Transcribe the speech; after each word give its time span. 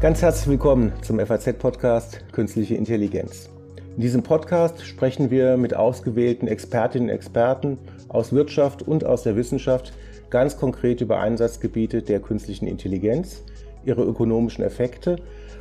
Ganz 0.00 0.22
herzlich 0.22 0.48
willkommen 0.48 0.94
zum 1.02 1.20
FAZ-Podcast 1.20 2.32
Künstliche 2.32 2.74
Intelligenz. 2.74 3.50
In 3.96 4.00
diesem 4.00 4.22
Podcast 4.22 4.80
sprechen 4.86 5.30
wir 5.30 5.58
mit 5.58 5.74
ausgewählten 5.74 6.48
Expertinnen 6.48 7.10
und 7.10 7.14
Experten 7.14 7.76
aus 8.08 8.32
Wirtschaft 8.32 8.80
und 8.80 9.04
aus 9.04 9.24
der 9.24 9.36
Wissenschaft 9.36 9.92
ganz 10.30 10.56
konkret 10.56 11.02
über 11.02 11.20
Einsatzgebiete 11.20 12.00
der 12.00 12.20
künstlichen 12.20 12.66
Intelligenz, 12.66 13.42
ihre 13.84 14.02
ökonomischen 14.02 14.64
Effekte, 14.64 15.16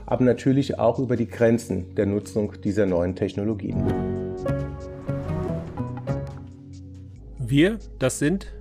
aber 0.06 0.24
natürlich 0.24 0.80
auch 0.80 1.00
über 1.00 1.18
die 1.18 1.28
Grenzen 1.28 1.94
der 1.96 2.06
Nutzung 2.06 2.54
dieser 2.64 2.86
neuen 2.86 3.18
Technologien. 3.18 3.84
Wir, 7.38 7.78
das 8.00 8.20
sind 8.20 8.54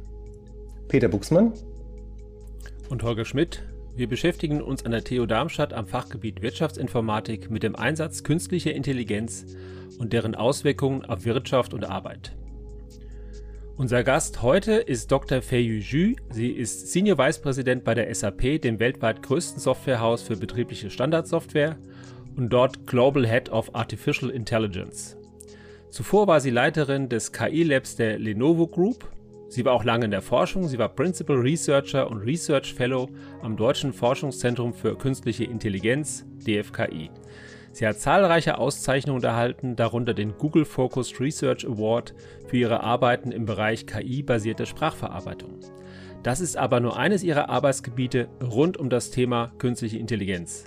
Peter 0.89 1.07
Buchsmann 1.07 1.53
und 2.91 3.05
Holger 3.05 3.25
Schmidt. 3.25 3.63
Wir 3.99 4.09
beschäftigen 4.09 4.63
uns 4.63 4.85
an 4.85 4.93
der 4.93 5.03
TU 5.03 5.27
Darmstadt 5.27 5.73
am 5.73 5.89
Fachgebiet 5.89 6.41
Wirtschaftsinformatik 6.41 7.51
mit 7.51 7.65
dem 7.65 7.75
Einsatz 7.75 8.23
künstlicher 8.23 8.73
Intelligenz 8.73 9.45
und 9.99 10.13
deren 10.13 10.37
Auswirkungen 10.37 11.05
auf 11.05 11.25
Wirtschaft 11.25 11.75
und 11.75 11.85
Arbeit. 11.85 12.31
Unser 13.77 14.05
Gast 14.05 14.41
heute 14.41 14.75
ist 14.75 15.11
Dr. 15.11 15.43
Feiyu 15.43 15.81
Zhu. 15.83 16.15
Sie 16.31 16.53
ist 16.53 16.93
Senior 16.93 17.19
Vice 17.19 17.41
President 17.41 17.83
bei 17.83 17.95
der 17.95 18.15
SAP, 18.15 18.63
dem 18.63 18.79
weltweit 18.79 19.21
größten 19.21 19.59
Softwarehaus 19.59 20.23
für 20.23 20.37
betriebliche 20.37 20.91
Standardsoftware 20.91 21.77
und 22.37 22.51
dort 22.51 22.87
Global 22.87 23.27
Head 23.27 23.51
of 23.51 23.75
Artificial 23.75 24.31
Intelligence. 24.31 25.17
Zuvor 25.91 26.29
war 26.29 26.41
sie 26.41 26.51
Leiterin 26.51 27.09
des 27.09 27.33
KI 27.33 27.65
Labs 27.65 27.97
der 27.97 28.21
Lenovo 28.21 28.69
Group 28.69 29.11
Sie 29.49 29.65
war 29.65 29.73
auch 29.73 29.85
lange 29.85 30.05
in 30.05 30.11
der 30.11 30.23
Forschung. 30.23 30.69
Sie 30.69 30.79
war 30.79 30.91
Principal 30.91 31.37
Researcher 31.37 32.11
und 32.11 32.19
Research 32.19 32.75
Fellow 32.75 33.09
am 33.43 33.57
Deutschen 33.57 33.93
Forschungszentrum 33.93 34.75
für 34.75 34.97
Künstliche 34.97 35.45
Intelligenz, 35.45 36.27
DFKI. 36.47 37.11
Sie 37.73 37.87
hat 37.87 37.99
zahlreiche 37.99 38.59
Auszeichnungen 38.59 39.23
erhalten, 39.23 39.77
darunter 39.77 40.13
den 40.13 40.37
Google 40.37 40.65
Focused 40.65 41.21
Research 41.21 41.67
Award 41.67 42.15
für 42.47 42.57
ihre 42.57 42.83
Arbeiten 42.83 43.31
im 43.31 43.47
Bereich 43.47 43.87
KI-basierte 43.87 44.67
Sprachverarbeitung. 44.67 45.61
Das 46.23 46.41
ist 46.41 46.57
aber 46.57 46.81
nur 46.81 46.99
eines 46.99 47.23
ihrer 47.23 47.49
Arbeitsgebiete 47.49 48.29
rund 48.43 48.77
um 48.77 48.91
das 48.91 49.11
Thema 49.11 49.53
künstliche 49.59 49.99
Intelligenz. 49.99 50.65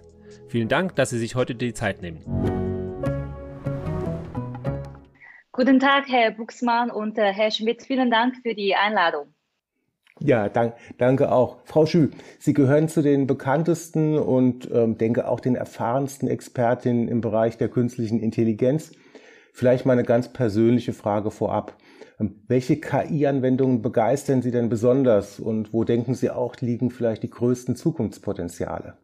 Vielen 0.47 0.69
Dank, 0.69 0.95
dass 0.95 1.09
Sie 1.09 1.19
sich 1.19 1.35
heute 1.35 1.55
die 1.55 1.73
Zeit 1.73 2.01
nehmen. 2.01 2.60
Guten 5.61 5.79
Tag, 5.79 6.05
Herr 6.07 6.31
Buchsmann 6.31 6.89
und 6.89 7.19
äh, 7.19 7.31
Herr 7.31 7.51
Schmidt. 7.51 7.83
Vielen 7.83 8.09
Dank 8.09 8.37
für 8.41 8.55
die 8.55 8.73
Einladung. 8.73 9.27
Ja, 10.19 10.49
dank, 10.49 10.73
danke 10.97 11.31
auch. 11.31 11.59
Frau 11.65 11.85
Schül, 11.85 12.09
Sie 12.39 12.53
gehören 12.53 12.89
zu 12.89 13.03
den 13.03 13.27
bekanntesten 13.27 14.17
und 14.17 14.67
ähm, 14.73 14.97
denke 14.97 15.27
auch 15.27 15.39
den 15.39 15.53
erfahrensten 15.53 16.27
Expertinnen 16.27 17.07
im 17.07 17.21
Bereich 17.21 17.59
der 17.59 17.69
künstlichen 17.69 18.19
Intelligenz. 18.19 18.93
Vielleicht 19.53 19.85
mal 19.85 19.93
eine 19.93 20.03
ganz 20.03 20.33
persönliche 20.33 20.93
Frage 20.93 21.29
vorab. 21.29 21.77
Ähm, 22.19 22.41
welche 22.47 22.77
KI-Anwendungen 22.77 23.83
begeistern 23.83 24.41
Sie 24.41 24.49
denn 24.49 24.67
besonders 24.67 25.39
und 25.39 25.73
wo 25.73 25.83
denken 25.83 26.15
Sie 26.15 26.31
auch 26.31 26.55
liegen 26.55 26.89
vielleicht 26.89 27.21
die 27.21 27.29
größten 27.29 27.75
Zukunftspotenziale? 27.75 28.97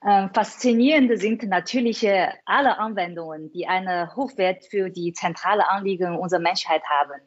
Äh, 0.00 0.28
faszinierend 0.32 1.18
sind 1.18 1.42
natürlich 1.44 2.04
äh, 2.04 2.28
alle 2.44 2.78
Anwendungen, 2.78 3.50
die 3.50 3.66
einen 3.66 4.14
Hochwert 4.14 4.64
für 4.64 4.90
die 4.90 5.12
zentrale 5.12 5.68
Anliegen 5.68 6.16
unserer 6.16 6.40
Menschheit 6.40 6.82
haben. 6.84 7.20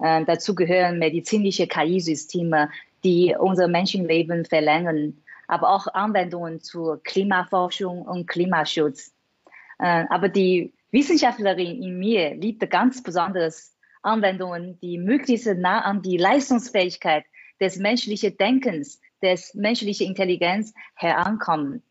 Äh, 0.00 0.24
dazu 0.26 0.54
gehören 0.54 0.98
medizinische 0.98 1.66
KI-Systeme, 1.66 2.70
die 3.04 3.34
unser 3.38 3.68
Menschenleben 3.68 4.44
verlängern, 4.44 5.16
aber 5.48 5.70
auch 5.70 5.86
Anwendungen 5.86 6.60
zur 6.60 7.02
Klimaforschung 7.02 8.02
und 8.02 8.26
Klimaschutz. 8.26 9.14
aber 9.78 10.28
die 10.28 10.74
Wissenschaftlerin 10.92 11.82
in 11.82 11.98
mir 11.98 12.34
liebt 12.34 12.68
ganz 12.70 13.02
besonders 13.02 13.74
Anwendungen, 14.02 14.78
die 14.80 14.98
möglichst 14.98 15.46
nah 15.46 15.80
an 15.80 16.02
die 16.02 16.18
Leistungsfähigkeit 16.18 17.24
des 17.60 17.78
menschlichen 17.78 18.36
Denkens, 18.36 19.00
des 19.22 19.54
menschlichen 19.54 20.06
Intelligenz 20.06 20.74
herankommen. 20.94 21.82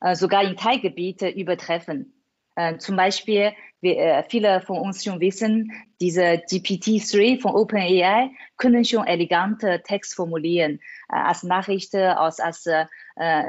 Äh, 0.00 0.14
sogar 0.14 0.42
in 0.42 0.56
Teilgebiete 0.56 1.28
übertreffen. 1.28 2.14
Äh, 2.56 2.78
zum 2.78 2.96
Beispiel, 2.96 3.52
wie 3.80 3.96
äh, 3.96 4.24
viele 4.28 4.60
von 4.62 4.78
uns 4.78 5.04
schon 5.04 5.20
wissen, 5.20 5.72
diese 6.00 6.22
GPT-3 6.22 7.40
von 7.40 7.54
OpenAI 7.54 8.30
können 8.56 8.84
schon 8.84 9.06
elegante 9.06 9.82
Text 9.84 10.14
formulieren 10.14 10.80
als 11.08 11.42
Nachrichten, 11.42 12.12
aus, 12.12 12.40
als 12.40 12.66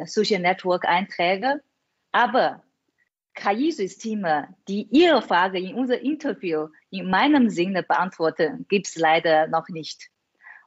Social 0.06 0.42
Network-Einträge. 0.42 1.62
Aber 2.12 2.62
KI-Systeme, 3.36 4.50
die 4.68 4.88
Ihre 4.92 5.22
Frage 5.22 5.60
in 5.60 5.76
unserem 5.76 6.04
Interview 6.04 6.68
in 6.90 7.10
meinem 7.10 7.50
Sinne 7.50 7.84
beantworten, 7.84 8.66
gibt 8.68 8.88
es 8.88 8.98
leider 8.98 9.48
noch 9.48 9.70
nicht. 9.70 10.11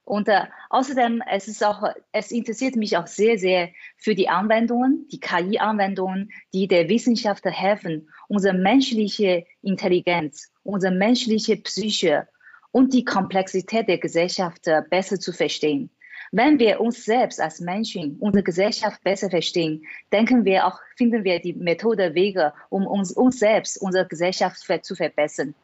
Und 0.04 0.28
äh, 0.28 0.42
außerdem, 0.68 1.22
es 1.30 1.48
ist 1.48 1.64
auch, 1.64 1.82
es 2.12 2.30
interessiert 2.30 2.76
mich 2.76 2.96
auch 2.96 3.06
sehr, 3.06 3.38
sehr 3.38 3.70
für 3.96 4.14
die 4.14 4.28
Anwendungen, 4.28 5.08
die 5.10 5.20
KI-Anwendungen, 5.20 6.30
die 6.52 6.68
der 6.68 6.88
Wissenschaftler 6.88 7.52
helfen, 7.52 8.10
unsere 8.28 8.54
menschliche 8.54 9.46
Intelligenz, 9.62 10.52
unsere 10.62 10.94
menschliche 10.94 11.56
Psyche 11.56 12.28
und 12.70 12.92
die 12.92 13.04
Komplexität 13.04 13.88
der 13.88 13.98
Gesellschaft 13.98 14.66
äh, 14.66 14.82
besser 14.90 15.18
zu 15.18 15.32
verstehen. 15.32 15.90
Wenn 16.32 16.58
wir 16.58 16.80
uns 16.80 17.04
selbst 17.04 17.40
als 17.40 17.60
Menschen, 17.60 18.16
unsere 18.18 18.42
Gesellschaft 18.42 19.02
besser 19.04 19.30
verstehen, 19.30 19.84
denken 20.12 20.44
wir 20.44 20.66
auch, 20.66 20.80
finden 20.96 21.24
wir 21.24 21.38
die 21.38 21.54
Methode, 21.54 22.14
Wege, 22.14 22.52
um 22.70 22.86
uns, 22.86 23.12
uns 23.12 23.38
selbst, 23.38 23.80
unsere 23.80 24.06
Gesellschaft 24.06 24.58
zu 24.82 24.96
verbessern. 24.96 25.54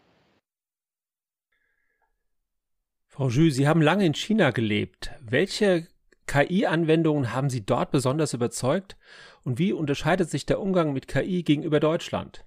Frau 3.20 3.28
Jü, 3.28 3.50
Sie 3.50 3.68
haben 3.68 3.82
lange 3.82 4.06
in 4.06 4.14
China 4.14 4.50
gelebt. 4.50 5.10
Welche 5.20 5.86
KI-Anwendungen 6.26 7.34
haben 7.34 7.50
Sie 7.50 7.66
dort 7.66 7.90
besonders 7.90 8.32
überzeugt 8.32 8.96
und 9.44 9.58
wie 9.58 9.74
unterscheidet 9.74 10.30
sich 10.30 10.46
der 10.46 10.58
Umgang 10.58 10.94
mit 10.94 11.06
KI 11.06 11.42
gegenüber 11.42 11.80
Deutschland? 11.80 12.46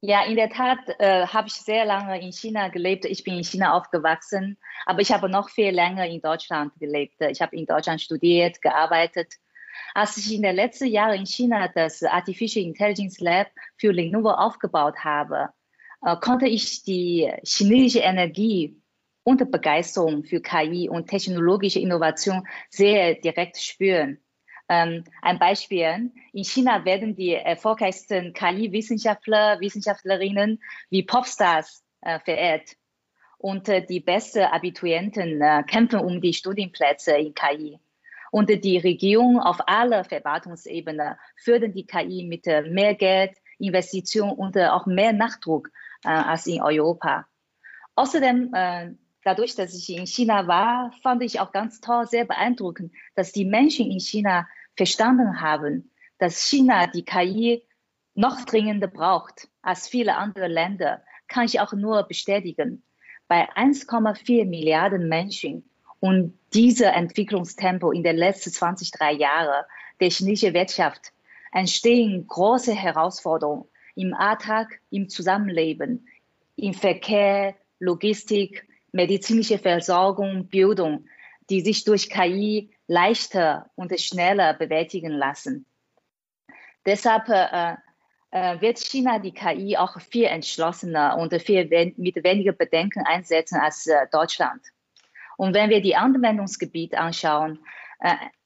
Ja, 0.00 0.24
in 0.24 0.34
der 0.34 0.50
Tat 0.50 0.80
äh, 0.98 1.28
habe 1.28 1.46
ich 1.46 1.54
sehr 1.54 1.84
lange 1.84 2.20
in 2.20 2.32
China 2.32 2.66
gelebt. 2.66 3.04
Ich 3.04 3.22
bin 3.22 3.34
in 3.34 3.44
China 3.44 3.72
aufgewachsen, 3.72 4.58
aber 4.84 5.00
ich 5.00 5.12
habe 5.12 5.28
noch 5.28 5.48
viel 5.48 5.70
länger 5.70 6.08
in 6.08 6.20
Deutschland 6.20 6.72
gelebt. 6.80 7.20
Ich 7.20 7.40
habe 7.40 7.54
in 7.54 7.66
Deutschland 7.66 8.02
studiert, 8.02 8.60
gearbeitet. 8.62 9.34
Als 9.94 10.16
ich 10.16 10.34
in 10.34 10.42
den 10.42 10.56
letzten 10.56 10.88
Jahren 10.88 11.20
in 11.20 11.26
China 11.26 11.68
das 11.72 12.02
Artificial 12.02 12.64
Intelligence 12.64 13.20
Lab 13.20 13.46
für 13.76 13.92
Lenovo 13.92 14.30
aufgebaut 14.30 15.04
habe, 15.04 15.50
konnte 16.14 16.46
ich 16.46 16.84
die 16.84 17.32
chinesische 17.44 18.04
Energie 18.04 18.80
und 19.24 19.50
Begeisterung 19.50 20.22
für 20.22 20.40
KI 20.40 20.88
und 20.88 21.08
technologische 21.08 21.80
Innovation 21.80 22.46
sehr 22.70 23.16
direkt 23.16 23.56
spüren. 23.56 24.18
Ähm, 24.68 25.02
ein 25.20 25.38
Beispiel, 25.40 26.12
in 26.32 26.44
China 26.44 26.84
werden 26.84 27.16
die 27.16 27.34
erfolgreichsten 27.34 28.32
KI-Wissenschaftler, 28.32 29.58
Wissenschaftlerinnen 29.60 30.60
wie 30.90 31.02
Popstars 31.02 31.84
äh, 32.02 32.20
verehrt. 32.20 32.76
Und 33.38 33.68
äh, 33.68 33.84
die 33.84 34.00
besten 34.00 34.44
Abiturienten 34.44 35.40
äh, 35.40 35.64
kämpfen 35.64 36.00
um 36.00 36.20
die 36.20 36.32
Studienplätze 36.32 37.16
in 37.16 37.34
KI. 37.34 37.80
Und 38.30 38.48
die 38.48 38.78
Regierung 38.78 39.40
auf 39.40 39.58
aller 39.66 40.04
Verwaltungsebene 40.04 41.18
fördern 41.36 41.72
die 41.72 41.86
KI 41.86 42.26
mit 42.28 42.46
äh, 42.46 42.62
mehr 42.62 42.94
Geld, 42.94 43.36
Investition 43.58 44.30
und 44.30 44.56
äh, 44.56 44.66
auch 44.66 44.86
mehr 44.86 45.12
Nachdruck 45.12 45.68
äh, 45.68 45.85
als 46.02 46.46
in 46.46 46.62
Europa. 46.62 47.26
Außerdem, 47.94 48.52
äh, 48.54 48.90
dadurch, 49.24 49.54
dass 49.54 49.74
ich 49.74 49.90
in 49.90 50.06
China 50.06 50.46
war, 50.46 50.92
fand 51.02 51.22
ich 51.22 51.40
auch 51.40 51.52
ganz 51.52 51.80
toll, 51.80 52.06
sehr 52.06 52.24
beeindruckend, 52.24 52.92
dass 53.14 53.32
die 53.32 53.44
Menschen 53.44 53.90
in 53.90 54.00
China 54.00 54.46
verstanden 54.76 55.40
haben, 55.40 55.90
dass 56.18 56.42
China 56.42 56.86
die 56.86 57.04
KI 57.04 57.66
noch 58.14 58.44
dringender 58.44 58.86
braucht 58.86 59.48
als 59.62 59.88
viele 59.88 60.16
andere 60.16 60.48
Länder, 60.48 61.02
kann 61.28 61.44
ich 61.44 61.60
auch 61.60 61.72
nur 61.72 62.02
bestätigen. 62.04 62.82
Bei 63.28 63.50
1,4 63.56 64.46
Milliarden 64.46 65.08
Menschen 65.08 65.68
und 66.00 66.38
dieser 66.54 66.94
Entwicklungstempo 66.94 67.90
in 67.90 68.02
den 68.02 68.16
letzten 68.16 68.50
20, 68.50 68.90
drei 68.90 69.12
Jahren 69.12 69.64
der 70.00 70.10
chinesischen 70.10 70.54
Wirtschaft 70.54 71.12
entstehen 71.52 72.26
große 72.26 72.74
Herausforderungen 72.74 73.64
im 73.96 74.14
Alltag, 74.14 74.80
im 74.90 75.08
Zusammenleben, 75.08 76.06
im 76.54 76.74
Verkehr, 76.74 77.56
Logistik, 77.80 78.66
medizinische 78.92 79.58
Versorgung, 79.58 80.46
Bildung, 80.46 81.06
die 81.50 81.60
sich 81.60 81.84
durch 81.84 82.08
KI 82.08 82.70
leichter 82.86 83.70
und 83.74 83.98
schneller 84.00 84.54
bewältigen 84.54 85.12
lassen. 85.12 85.66
Deshalb 86.84 87.28
äh, 87.28 87.74
äh, 88.30 88.60
wird 88.60 88.78
China 88.78 89.18
die 89.18 89.32
KI 89.32 89.76
auch 89.76 90.00
viel 90.00 90.24
entschlossener 90.24 91.16
und 91.18 91.34
viel 91.42 91.68
wen 91.70 91.94
mit 91.96 92.22
weniger 92.22 92.52
Bedenken 92.52 93.04
einsetzen 93.04 93.58
als 93.60 93.86
äh, 93.86 94.06
Deutschland. 94.12 94.62
Und 95.36 95.54
wenn 95.54 95.68
wir 95.68 95.82
die 95.82 95.96
Anwendungsgebiete 95.96 96.98
anschauen, 96.98 97.58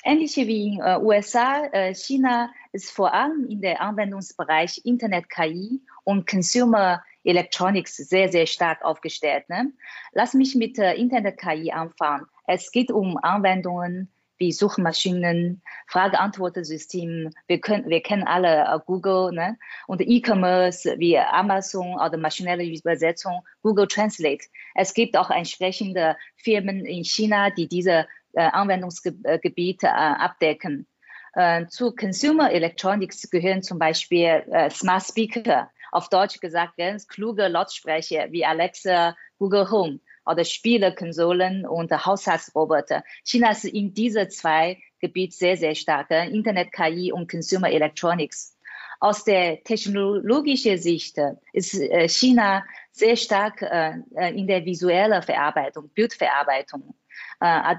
ähnlich 0.05 0.37
wie 0.37 0.75
in 0.75 0.81
äh, 0.81 0.99
USA, 0.99 1.64
äh, 1.73 1.94
China 1.94 2.50
ist 2.73 2.91
vor 2.91 3.12
allem 3.12 3.47
in 3.49 3.61
der 3.61 3.81
Anwendungsbereich 3.81 4.82
Internet 4.85 5.29
KI 5.29 5.81
und 6.05 6.29
Consumer 6.29 7.02
Electronics 7.25 7.97
sehr, 7.97 8.31
sehr 8.31 8.47
stark 8.47 8.82
aufgestellt. 8.82 9.49
Ne? 9.49 9.73
Lass 10.12 10.35
mich 10.35 10.55
mit 10.55 10.79
äh, 10.79 10.94
Internet 10.94 11.38
KI 11.38 11.73
anfangen. 11.73 12.26
Es 12.47 12.70
geht 12.73 12.91
um 12.91 13.19
Anwendungen 13.19 14.11
wie 14.38 14.52
Suchmaschinen, 14.52 15.61
Frage-Antwort-System. 15.87 17.31
Wir, 17.47 17.58
wir 17.58 18.02
kennen 18.02 18.25
alle 18.25 18.82
Google 18.87 19.32
ne? 19.32 19.58
und 19.87 20.00
E-Commerce 20.00 20.94
wie 20.99 21.19
Amazon 21.19 21.94
oder 22.00 22.17
maschinelle 22.17 22.64
Übersetzung, 22.64 23.43
Google 23.62 23.87
Translate. 23.87 24.47
Es 24.75 24.94
gibt 24.94 25.19
auch 25.19 25.31
entsprechende 25.31 26.17
Firmen 26.37 26.87
in 26.87 27.05
China, 27.05 27.50
die 27.50 27.69
diese 27.69 27.91
äh, 27.91 28.06
Anwendungsgebiete 28.38 29.86
äh, 29.86 29.90
abdecken. 29.90 30.86
Äh, 31.34 31.66
zu 31.66 31.94
Consumer 31.94 32.52
Electronics 32.52 33.30
gehören 33.30 33.62
zum 33.62 33.78
Beispiel 33.78 34.44
äh, 34.50 34.70
Smart 34.70 35.04
Speaker, 35.04 35.70
auf 35.92 36.08
Deutsch 36.08 36.40
gesagt 36.40 36.76
ganz 36.76 37.06
kluge 37.06 37.48
Lautsprecher 37.48 38.30
wie 38.30 38.44
Alexa, 38.44 39.16
Google 39.38 39.70
Home 39.70 40.00
oder 40.26 40.44
Spielekonsolen 40.44 41.66
und 41.66 41.90
Haushaltsroboter. 41.92 43.04
China 43.24 43.50
ist 43.50 43.64
in 43.64 43.94
diese 43.94 44.28
zwei 44.28 44.78
Gebiete 45.00 45.34
sehr, 45.34 45.56
sehr 45.56 45.74
stark, 45.74 46.10
Internet, 46.10 46.72
KI 46.72 47.12
und 47.12 47.30
Consumer 47.30 47.70
Electronics. 47.70 48.56
Aus 49.02 49.24
der 49.24 49.64
technologischen 49.64 50.76
Sicht 50.76 51.16
ist 51.54 51.74
äh, 51.74 52.06
China 52.06 52.64
sehr 52.92 53.16
stark 53.16 53.62
äh, 53.62 53.94
in 54.34 54.46
der 54.46 54.66
visuellen 54.66 55.22
Verarbeitung, 55.22 55.88
Bildverarbeitung, 55.88 56.82
äh, 56.82 57.00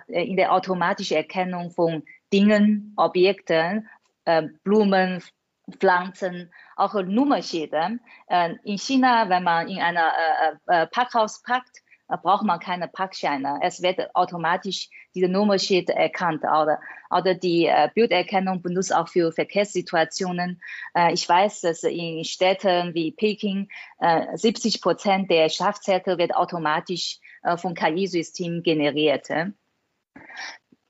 in 0.07 0.35
der 0.37 0.51
automatischen 0.51 1.17
Erkennung 1.17 1.71
von 1.71 2.03
Dingen, 2.33 2.93
Objekten, 2.97 3.87
Blumen, 4.63 5.23
Pflanzen, 5.79 6.51
auch 6.75 6.95
Nummerschilder. 6.95 7.91
In 8.63 8.77
China, 8.77 9.29
wenn 9.29 9.43
man 9.43 9.67
in 9.67 9.79
einer 9.79 10.11
Parkhaus 10.91 11.43
parkt, 11.43 11.81
braucht 12.17 12.43
man 12.43 12.59
keine 12.59 12.87
Parkscheine. 12.87 13.59
Es 13.61 13.81
wird 13.81 14.15
automatisch 14.15 14.89
diese 15.15 15.27
Nummerschild 15.27 15.89
erkannt 15.89 16.43
oder, 16.43 16.79
oder 17.09 17.35
die 17.35 17.65
äh, 17.65 17.89
Bilderkennung 17.93 18.61
benutzt 18.61 18.93
auch 18.93 19.07
für 19.07 19.31
Verkehrssituationen. 19.31 20.61
Äh, 20.93 21.13
ich 21.13 21.27
weiß, 21.27 21.61
dass 21.61 21.83
in 21.83 22.23
Städten 22.23 22.93
wie 22.93 23.11
Peking 23.11 23.69
äh, 23.99 24.35
70 24.35 24.81
Prozent 24.81 25.31
der 25.31 25.49
Strafzettel 25.49 26.17
wird 26.17 26.35
automatisch 26.35 27.19
äh, 27.43 27.57
vom 27.57 27.73
KI-System 27.73 28.63
generiert. 28.63 29.27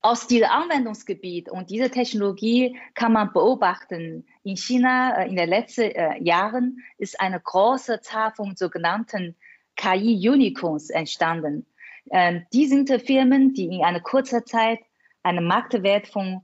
Aus 0.00 0.26
diesem 0.26 0.48
Anwendungsgebiet 0.48 1.48
und 1.48 1.70
dieser 1.70 1.90
Technologie 1.90 2.78
kann 2.94 3.12
man 3.12 3.32
beobachten, 3.32 4.26
in 4.42 4.56
China 4.56 5.16
äh, 5.16 5.28
in 5.28 5.36
den 5.36 5.48
letzten 5.48 5.92
äh, 5.92 6.22
Jahren 6.22 6.78
ist 6.98 7.20
eine 7.20 7.40
große 7.40 8.00
Zahl 8.00 8.32
von 8.32 8.56
sogenannten 8.56 9.36
KI-Unicorns 9.76 10.90
entstanden. 10.90 11.66
Ähm, 12.10 12.44
die 12.52 12.66
sind 12.66 12.90
Firmen, 12.90 13.54
die 13.54 13.66
in 13.66 13.84
einer 13.84 14.00
kurzen 14.00 14.44
Zeit 14.44 14.80
einen 15.22 15.46
Marktwert 15.46 16.08
von 16.08 16.42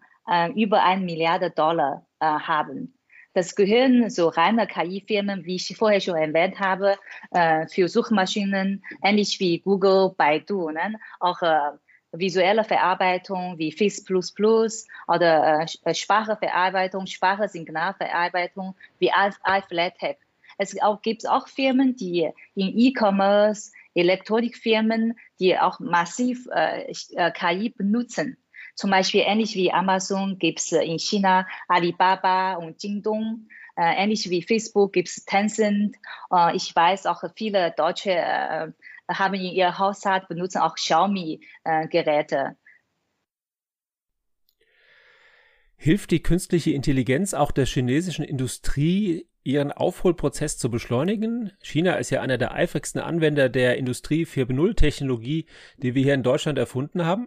über 0.55 0.85
1 0.85 1.05
Milliarde 1.05 1.51
Dollar 1.51 2.07
haben. 2.21 2.98
Das 3.39 3.55
gehören 3.55 4.11
so 4.11 4.27
reine 4.27 4.67
KI-Firmen, 4.67 5.45
wie 5.45 5.55
ich 5.55 5.77
vorher 5.77 6.01
schon 6.01 6.17
erwähnt 6.17 6.59
habe, 6.59 6.97
äh, 7.31 7.69
für 7.69 7.87
Suchmaschinen, 7.87 8.83
ähnlich 9.01 9.39
wie 9.39 9.61
Google, 9.61 10.13
Baidu, 10.17 10.71
ne? 10.71 10.99
auch 11.21 11.41
äh, 11.43 11.71
visuelle 12.11 12.65
Verarbeitung 12.65 13.57
wie 13.57 13.71
FIS++ 13.71 14.05
oder 15.07 15.67
äh, 15.85 15.95
Spracheverarbeitung, 15.95 17.07
Sprachesignalverarbeitung 17.07 18.75
wie 18.99 19.11
iFlathead 19.11 20.17
es 20.61 20.83
auch, 20.83 21.01
gibt 21.03 21.29
auch 21.29 21.47
Firmen, 21.47 21.95
die 21.95 22.29
in 22.57 22.77
E-Commerce, 22.77 23.71
Elektronikfirmen, 23.95 25.17
die 25.39 25.57
auch 25.57 25.79
massiv 25.79 26.49
äh, 26.53 26.93
äh 27.15 27.31
KI 27.31 27.69
benutzen. 27.69 28.37
Zum 28.79 28.91
Beispiel 28.91 29.25
ähnlich 29.27 29.57
wie 29.57 29.73
Amazon 29.73 30.39
gibt 30.39 30.61
es 30.61 30.71
in 30.71 31.01
China 31.01 31.49
Alibaba 31.67 32.55
und 32.55 32.81
Jingdong. 32.81 33.49
Äh, 33.75 34.05
ähnlich 34.05 34.31
wie 34.31 34.41
Facebook 34.41 34.93
gibt 34.93 35.09
es 35.09 35.25
Tencent. 35.25 35.97
Äh, 36.33 36.55
ich 36.55 36.77
weiß 36.77 37.07
auch 37.07 37.25
viele 37.35 37.75
Deutsche 37.77 38.13
äh, 38.13 38.69
haben 39.09 39.35
in 39.35 39.53
ihrem 39.53 39.77
Haushalt 39.81 40.29
benutzen 40.29 40.59
auch 40.59 40.77
Xiaomi-Geräte. 40.77 42.37
Äh, 42.37 42.55
Hilft 45.75 46.13
die 46.13 46.23
künstliche 46.23 46.71
Intelligenz 46.71 47.35
auch 47.35 47.51
der 47.51 47.67
chinesischen 47.67 48.25
Industrie 48.25 49.29
ihren 49.43 49.73
Aufholprozess 49.73 50.57
zu 50.57 50.71
beschleunigen. 50.71 51.51
China 51.63 51.95
ist 51.95 52.11
ja 52.11 52.21
einer 52.21 52.39
der 52.39 52.55
eifrigsten 52.55 53.01
Anwender 53.01 53.49
der 53.49 53.77
Industrie 53.77 54.25
4.0 54.25 54.77
Technologie, 54.77 55.47
die 55.79 55.97
wir 55.97 56.05
hier 56.05 56.15
in 56.15 56.23
Deutschland 56.23 56.59
erfunden 56.59 57.05
haben. 57.05 57.27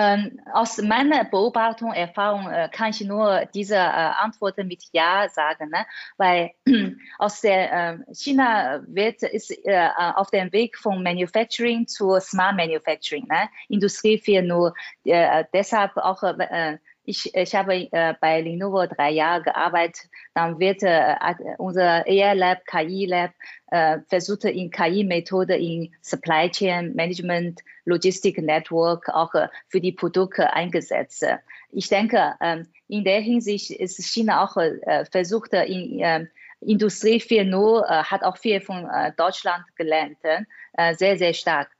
Ähm, 0.00 0.38
aus 0.52 0.78
meiner 0.78 1.24
Beobachtung, 1.24 1.92
Erfahrung 1.92 2.48
äh, 2.48 2.68
kann 2.70 2.90
ich 2.90 3.00
nur 3.00 3.46
diese 3.52 3.74
äh, 3.74 3.78
Antworten 3.78 4.68
mit 4.68 4.84
Ja 4.92 5.28
sagen, 5.28 5.70
ne? 5.70 5.86
weil 6.16 6.52
aus 7.18 7.40
der 7.40 7.72
äh, 7.72 7.98
China 8.14 8.80
wird 8.86 9.24
ist 9.24 9.50
äh, 9.64 9.88
auf 10.14 10.30
dem 10.30 10.52
Weg 10.52 10.78
von 10.78 11.02
Manufacturing 11.02 11.88
zu 11.88 12.16
Smart 12.20 12.56
Manufacturing, 12.56 13.26
ne? 13.28 13.48
Industrie 13.68 14.22
4.0. 14.24 14.72
Äh, 15.04 15.44
deshalb 15.52 15.96
auch 15.96 16.22
äh, 16.22 16.78
ich, 17.08 17.34
ich 17.34 17.54
habe 17.54 17.88
äh, 17.90 18.14
bei 18.20 18.42
Lenovo 18.42 18.86
drei 18.86 19.10
Jahre 19.10 19.42
gearbeitet. 19.42 20.10
Dann 20.34 20.58
wird 20.58 20.82
äh, 20.82 21.16
unser 21.56 22.06
AI 22.06 22.34
Lab, 22.34 22.66
KI 22.66 23.06
Lab, 23.06 23.30
äh, 23.70 23.98
versucht 24.08 24.44
in 24.44 24.70
KI-Methode 24.70 25.56
in 25.56 25.94
Supply 26.02 26.50
Chain 26.50 26.94
Management, 26.94 27.60
Logistic 27.86 28.36
Network 28.38 29.08
auch 29.08 29.34
äh, 29.34 29.48
für 29.68 29.80
die 29.80 29.92
Produkte 29.92 30.52
eingesetzt. 30.52 31.24
Ich 31.72 31.88
denke, 31.88 32.34
ähm, 32.42 32.66
in 32.88 33.04
der 33.04 33.20
Hinsicht 33.20 33.70
ist 33.70 34.02
China 34.02 34.44
auch 34.44 34.56
äh, 34.58 35.06
versucht, 35.10 35.54
in 35.54 36.00
ähm, 36.00 36.28
Industrie 36.60 37.20
4.0 37.20 37.84
äh, 37.84 38.04
hat 38.04 38.22
auch 38.22 38.36
viel 38.36 38.60
von 38.60 38.86
äh, 38.86 39.12
Deutschland 39.16 39.64
gelernt, 39.76 40.18
äh, 40.24 40.94
sehr, 40.94 41.16
sehr 41.16 41.32
stark. 41.32 41.70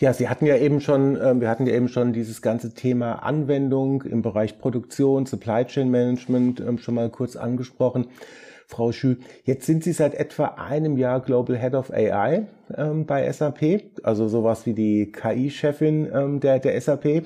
Ja, 0.00 0.14
Sie 0.14 0.30
hatten 0.30 0.46
ja 0.46 0.56
eben 0.56 0.80
schon, 0.80 1.16
äh, 1.16 1.38
wir 1.38 1.50
hatten 1.50 1.66
ja 1.66 1.74
eben 1.74 1.88
schon 1.88 2.14
dieses 2.14 2.40
ganze 2.40 2.72
Thema 2.72 3.16
Anwendung 3.16 4.00
im 4.00 4.22
Bereich 4.22 4.58
Produktion, 4.58 5.26
Supply 5.26 5.66
Chain 5.66 5.90
Management 5.90 6.58
äh, 6.58 6.78
schon 6.78 6.94
mal 6.94 7.10
kurz 7.10 7.36
angesprochen. 7.36 8.06
Frau 8.70 8.92
Schü, 8.92 9.16
jetzt 9.44 9.66
sind 9.66 9.82
Sie 9.82 9.92
seit 9.92 10.14
etwa 10.14 10.44
einem 10.56 10.96
Jahr 10.96 11.20
Global 11.20 11.58
Head 11.58 11.74
of 11.74 11.92
AI 11.92 12.46
ähm, 12.76 13.04
bei 13.04 13.30
SAP, 13.30 13.82
also 14.04 14.28
sowas 14.28 14.64
wie 14.64 14.74
die 14.74 15.10
KI-Chefin 15.10 16.08
ähm, 16.14 16.38
der, 16.38 16.60
der 16.60 16.80
SAP. 16.80 17.24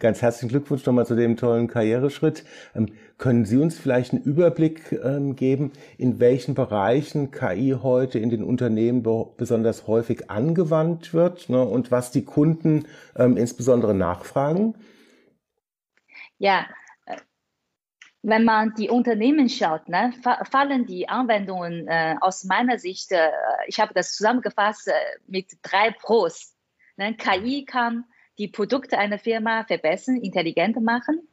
Ganz 0.00 0.20
herzlichen 0.20 0.48
Glückwunsch 0.48 0.84
nochmal 0.84 1.06
zu 1.06 1.14
dem 1.14 1.36
tollen 1.36 1.68
Karriereschritt. 1.68 2.44
Ähm, 2.74 2.88
können 3.18 3.44
Sie 3.44 3.56
uns 3.58 3.78
vielleicht 3.78 4.12
einen 4.12 4.24
Überblick 4.24 4.90
ähm, 4.92 5.36
geben, 5.36 5.70
in 5.96 6.18
welchen 6.18 6.54
Bereichen 6.56 7.30
KI 7.30 7.76
heute 7.80 8.18
in 8.18 8.30
den 8.30 8.42
Unternehmen 8.42 9.04
besonders 9.36 9.86
häufig 9.86 10.28
angewandt 10.28 11.14
wird 11.14 11.48
ne, 11.50 11.64
und 11.64 11.92
was 11.92 12.10
die 12.10 12.24
Kunden 12.24 12.86
ähm, 13.16 13.36
insbesondere 13.36 13.94
nachfragen? 13.94 14.74
Ja, 16.38 16.66
wenn 18.22 18.44
man 18.44 18.74
die 18.74 18.90
Unternehmen 18.90 19.48
schaut, 19.48 19.88
ne, 19.88 20.12
fallen 20.50 20.86
die 20.86 21.08
Anwendungen 21.08 21.88
äh, 21.88 22.16
aus 22.20 22.44
meiner 22.44 22.78
Sicht, 22.78 23.12
äh, 23.12 23.30
ich 23.66 23.80
habe 23.80 23.94
das 23.94 24.14
zusammengefasst 24.14 24.88
äh, 24.88 24.92
mit 25.26 25.46
drei 25.62 25.90
Pros. 25.90 26.54
Ne? 26.96 27.14
KI 27.14 27.64
kann 27.64 28.04
die 28.38 28.48
Produkte 28.48 28.98
einer 28.98 29.18
Firma 29.18 29.64
verbessern, 29.64 30.16
intelligenter 30.16 30.80
machen 30.80 31.26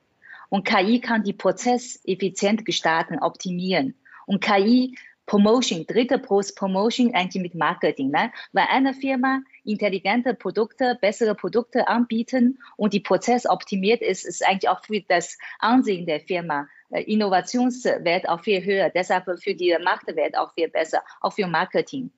und 0.49 0.65
KI 0.65 1.01
kann 1.01 1.23
die 1.23 1.33
Prozess 1.33 1.99
effizient 2.05 2.63
gestalten, 2.63 3.19
optimieren. 3.19 3.95
Und 4.25 4.41
KI 4.41 4.95
Promotion, 5.25 5.85
dritte 5.85 6.19
Post 6.19 6.55
Promotion 6.55 7.13
eigentlich 7.13 7.43
mit 7.43 7.53
Marketing. 7.53 8.11
Ne? 8.11 8.31
Weil 8.53 8.67
eine 8.69 8.93
Firma 8.93 9.41
intelligente 9.65 10.33
Produkte, 10.33 10.97
bessere 11.01 11.35
Produkte 11.35 11.89
anbieten 11.89 12.59
und 12.77 12.93
die 12.93 13.01
Prozess 13.01 13.45
optimiert 13.45 14.01
ist, 14.01 14.25
ist 14.25 14.47
eigentlich 14.47 14.69
auch 14.69 14.85
für 14.85 15.01
das 15.01 15.37
Ansehen 15.59 16.05
der 16.05 16.21
Firma 16.21 16.69
Innovationswert 16.89 18.29
auch 18.29 18.41
viel 18.41 18.63
höher, 18.63 18.89
deshalb 18.89 19.25
für 19.41 19.55
die 19.55 19.75
Marktwert 19.83 20.37
auch 20.37 20.53
viel 20.53 20.69
besser, 20.69 21.01
auch 21.21 21.33
für 21.33 21.47
Marketing. 21.47 22.11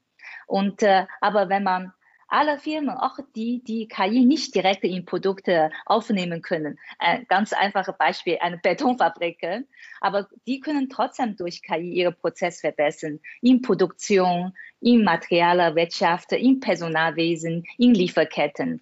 Und 0.48 0.84
äh, 0.84 1.06
aber 1.22 1.50
wenn 1.50 1.64
man 1.64 1.94
alle 2.30 2.60
Firmen, 2.60 2.92
auch 2.92 3.18
die, 3.36 3.64
die 3.64 3.88
KI 3.88 4.24
nicht 4.24 4.54
direkt 4.54 4.84
in 4.84 5.06
Produkte 5.06 5.72
aufnehmen 5.86 6.42
können. 6.42 6.78
Ein 7.00 7.26
ganz 7.28 7.54
einfaches 7.54 7.98
Beispiel, 7.98 8.38
eine 8.40 8.58
Betonfabrik. 8.58 9.66
Aber 10.00 10.28
die 10.46 10.60
können 10.60 10.90
trotzdem 10.90 11.36
durch 11.36 11.64
KI 11.64 11.92
ihre 11.92 12.12
Prozess 12.12 12.62
verbessern. 12.62 13.20
In 13.42 13.62
Produktion, 13.62 14.54
in 14.80 15.04
Materialwirtschaft, 15.04 16.32
in 16.34 16.60
Personalwesen, 16.60 17.64
in 17.78 17.94
Lieferketten. 17.96 18.82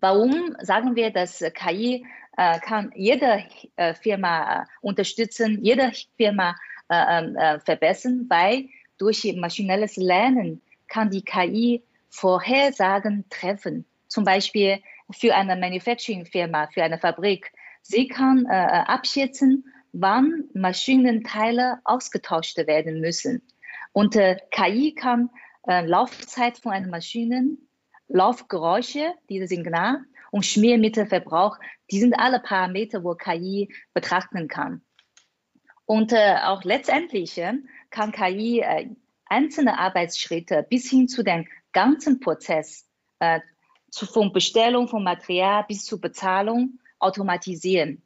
Warum 0.00 0.56
sagen 0.60 0.96
wir, 0.96 1.10
dass 1.10 1.44
KI 1.54 2.04
äh, 2.04 2.29
kann 2.60 2.90
jede 2.94 3.44
äh, 3.76 3.92
Firma 3.92 4.62
äh, 4.62 4.66
unterstützen, 4.80 5.62
jede 5.62 5.92
Firma 6.16 6.56
äh, 6.88 7.18
ähm, 7.18 7.36
äh, 7.36 7.60
verbessern, 7.60 8.26
weil 8.30 8.68
durch 8.96 9.30
maschinelles 9.36 9.96
Lernen 9.96 10.62
kann 10.88 11.10
die 11.10 11.22
KI 11.22 11.82
Vorhersagen 12.08 13.26
treffen. 13.28 13.84
Zum 14.08 14.24
Beispiel 14.24 14.80
für 15.12 15.34
eine 15.34 15.54
Manufacturing-Firma, 15.56 16.68
für 16.72 16.82
eine 16.82 16.98
Fabrik. 16.98 17.52
Sie 17.82 18.08
kann 18.08 18.46
äh, 18.46 18.54
abschätzen, 18.54 19.64
wann 19.92 20.44
Maschinenteile 20.54 21.80
ausgetauscht 21.84 22.56
werden 22.56 23.00
müssen. 23.00 23.42
Und 23.92 24.16
äh, 24.16 24.38
KI 24.50 24.94
kann 24.94 25.30
äh, 25.66 25.84
Laufzeit 25.84 26.58
von 26.58 26.72
einer 26.72 26.88
Maschine, 26.88 27.56
Laufgeräusche, 28.08 29.12
diese 29.28 29.46
Signal 29.46 30.00
und 30.30 30.46
Schmiermittelverbrauch, 30.46 31.58
die 31.90 32.00
sind 32.00 32.14
alle 32.14 32.40
Parameter, 32.40 33.04
wo 33.04 33.14
KI 33.14 33.72
betrachten 33.94 34.48
kann. 34.48 34.82
Und 35.86 36.12
äh, 36.12 36.36
auch 36.44 36.62
letztendlich 36.62 37.36
äh, 37.38 37.54
kann 37.90 38.12
KI 38.12 38.60
äh, 38.60 38.90
einzelne 39.26 39.78
Arbeitsschritte 39.78 40.66
bis 40.68 40.88
hin 40.88 41.08
zu 41.08 41.22
dem 41.22 41.46
ganzen 41.72 42.20
Prozess, 42.20 42.86
äh, 43.18 43.40
zu, 43.90 44.06
von 44.06 44.32
Bestellung 44.32 44.88
von 44.88 45.02
Material 45.02 45.64
bis 45.66 45.84
zur 45.84 46.00
Bezahlung 46.00 46.78
automatisieren. 46.98 48.02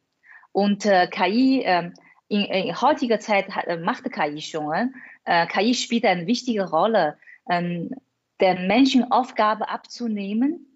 Und 0.53 0.87
äh, 0.87 1.09
KI 1.09 1.63
äh, 1.63 1.91
in, 2.29 2.45
in, 2.45 2.81
heutiger 2.81 3.21
Zeit 3.21 3.55
hat, 3.55 3.67
macht 3.81 4.11
KI 4.11 4.41
schon. 4.41 4.95
Äh, 5.25 5.47
KI 5.47 5.75
spielt 5.75 6.05
eine 6.05 6.27
wichtige 6.27 6.71
Rolle, 6.71 7.19
ähm, 7.51 7.91
der 8.41 8.61
Menschen 8.61 9.11
Aufgabe 9.13 9.69
abzunehmen, 9.69 10.74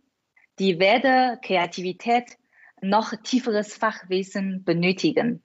die 0.58 0.78
weder 0.78 1.36
Kreativität 1.38 2.36
noch 2.80 3.12
tieferes 3.22 3.76
Fachwissen 3.76 4.64
benötigen. 4.64 5.42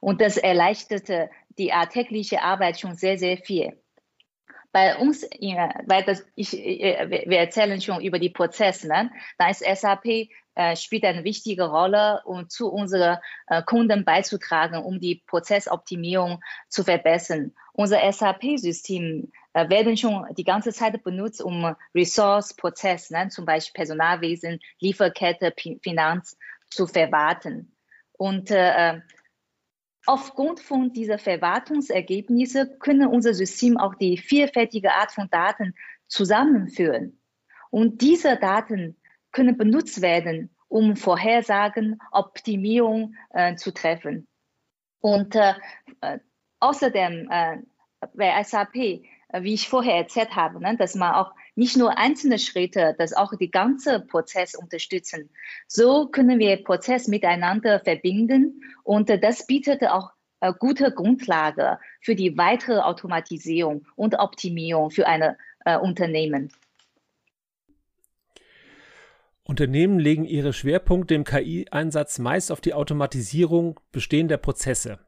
Und 0.00 0.20
das 0.20 0.36
erleichterte 0.36 1.30
die 1.58 1.72
alltägliche 1.72 2.42
Arbeit 2.42 2.80
schon 2.80 2.94
sehr, 2.94 3.18
sehr 3.18 3.38
viel. 3.38 3.78
Bei 4.72 4.96
uns, 4.96 5.22
weil 5.22 6.02
das, 6.04 6.26
ich, 6.34 6.52
wir 6.52 7.38
erzählen 7.38 7.80
schon 7.80 8.00
über 8.02 8.18
die 8.18 8.30
Prozesse, 8.30 8.88
ne? 8.88 9.10
da 9.38 9.48
ist 9.48 9.64
SAP 9.64 10.28
äh, 10.56 10.76
spielt 10.76 11.04
eine 11.04 11.24
wichtige 11.24 11.64
Rolle, 11.64 12.22
um 12.24 12.48
zu 12.48 12.70
unseren 12.70 13.18
äh, 13.48 13.62
Kunden 13.62 14.04
beizutragen, 14.04 14.82
um 14.82 15.00
die 15.00 15.22
Prozessoptimierung 15.26 16.42
zu 16.68 16.84
verbessern. 16.84 17.52
Unser 17.72 18.00
SAP-System 18.12 19.32
äh, 19.32 19.43
werden 19.54 19.96
schon 19.96 20.26
die 20.36 20.44
ganze 20.44 20.72
Zeit 20.72 21.02
benutzt, 21.02 21.40
um 21.40 21.74
Ressource-Prozess, 21.94 23.10
ne, 23.10 23.28
zum 23.28 23.46
Beispiel 23.46 23.78
Personalwesen, 23.78 24.58
Lieferkette, 24.80 25.52
P 25.52 25.78
Finanz 25.82 26.36
zu 26.70 26.86
verwarten. 26.86 27.76
Und 28.12 28.50
äh, 28.50 29.00
aufgrund 30.06 30.60
von 30.60 30.92
dieser 30.92 31.18
Verwartungsergebnisse 31.18 32.76
können 32.78 33.08
unser 33.08 33.34
System 33.34 33.76
auch 33.76 33.94
die 33.94 34.18
vielfältige 34.18 34.92
Art 34.92 35.12
von 35.12 35.28
Daten 35.30 35.74
zusammenführen. 36.08 37.20
Und 37.70 38.02
diese 38.02 38.36
Daten 38.36 38.96
können 39.32 39.56
benutzt 39.56 40.00
werden, 40.02 40.54
um 40.68 40.96
Vorhersagen, 40.96 41.98
Optimierung 42.10 43.14
äh, 43.30 43.56
zu 43.56 43.72
treffen. 43.72 44.26
Und 45.00 45.34
äh, 45.36 45.54
äh 46.00 46.18
außerdem 46.60 47.28
äh, 47.30 47.58
bei 48.14 48.42
SAP, 48.42 48.76
äh, 48.76 49.02
wie 49.40 49.54
ich 49.54 49.68
vorher 49.68 49.96
erzählt 49.96 50.36
habe, 50.36 50.60
ne, 50.60 50.76
dass 50.76 50.94
man 50.94 51.14
auch 51.14 51.32
nicht 51.54 51.76
nur 51.76 51.98
einzelne 51.98 52.38
Schritte, 52.38 52.94
dass 52.98 53.12
auch 53.12 53.34
die 53.36 53.50
ganze 53.50 54.00
Prozess 54.00 54.54
unterstützen. 54.54 55.30
So 55.66 56.08
können 56.08 56.38
wir 56.38 56.62
Prozess 56.62 57.08
miteinander 57.08 57.80
verbinden 57.80 58.62
und 58.82 59.10
äh, 59.10 59.18
das 59.18 59.46
bietet 59.46 59.82
auch 59.84 60.10
eine 60.40 60.54
gute 60.54 60.92
Grundlage 60.92 61.78
für 62.00 62.14
die 62.14 62.36
weitere 62.36 62.80
Automatisierung 62.80 63.86
und 63.96 64.18
Optimierung 64.18 64.90
für 64.90 65.06
ein 65.06 65.36
Unternehmen. 65.80 66.50
Unternehmen 69.46 69.98
legen 69.98 70.24
ihre 70.24 70.54
Schwerpunkte 70.54 71.14
im 71.14 71.24
KI-Einsatz 71.24 72.18
meist 72.18 72.50
auf 72.50 72.62
die 72.62 72.72
Automatisierung 72.72 73.78
bestehender 73.92 74.38
Prozesse. 74.38 74.98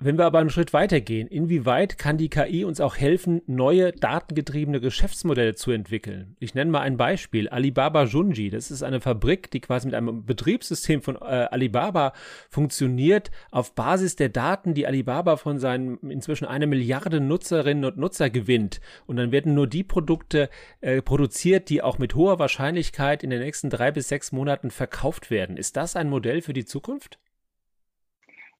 Wenn 0.00 0.16
wir 0.16 0.26
aber 0.26 0.38
einen 0.38 0.48
Schritt 0.48 0.72
weitergehen, 0.72 1.26
inwieweit 1.26 1.98
kann 1.98 2.18
die 2.18 2.28
KI 2.28 2.62
uns 2.62 2.80
auch 2.80 2.96
helfen, 2.96 3.42
neue 3.48 3.90
datengetriebene 3.90 4.80
Geschäftsmodelle 4.80 5.56
zu 5.56 5.72
entwickeln? 5.72 6.36
Ich 6.38 6.54
nenne 6.54 6.70
mal 6.70 6.82
ein 6.82 6.96
Beispiel. 6.96 7.48
Alibaba 7.48 8.04
Junji, 8.04 8.48
das 8.48 8.70
ist 8.70 8.84
eine 8.84 9.00
Fabrik, 9.00 9.50
die 9.50 9.58
quasi 9.58 9.88
mit 9.88 9.96
einem 9.96 10.24
Betriebssystem 10.24 11.02
von 11.02 11.16
äh, 11.16 11.48
Alibaba 11.50 12.12
funktioniert, 12.48 13.32
auf 13.50 13.74
Basis 13.74 14.14
der 14.14 14.28
Daten, 14.28 14.72
die 14.72 14.86
Alibaba 14.86 15.36
von 15.36 15.58
seinen 15.58 15.98
inzwischen 16.08 16.44
eine 16.44 16.68
Milliarde 16.68 17.18
Nutzerinnen 17.20 17.84
und 17.84 17.96
Nutzer 17.96 18.30
gewinnt. 18.30 18.80
Und 19.06 19.16
dann 19.16 19.32
werden 19.32 19.54
nur 19.54 19.66
die 19.66 19.82
Produkte 19.82 20.48
äh, 20.80 21.02
produziert, 21.02 21.70
die 21.70 21.82
auch 21.82 21.98
mit 21.98 22.14
hoher 22.14 22.38
Wahrscheinlichkeit 22.38 23.24
in 23.24 23.30
den 23.30 23.40
nächsten 23.40 23.68
drei 23.68 23.90
bis 23.90 24.06
sechs 24.06 24.30
Monaten 24.30 24.70
verkauft 24.70 25.32
werden. 25.32 25.56
Ist 25.56 25.76
das 25.76 25.96
ein 25.96 26.08
Modell 26.08 26.40
für 26.40 26.52
die 26.52 26.66
Zukunft? 26.66 27.18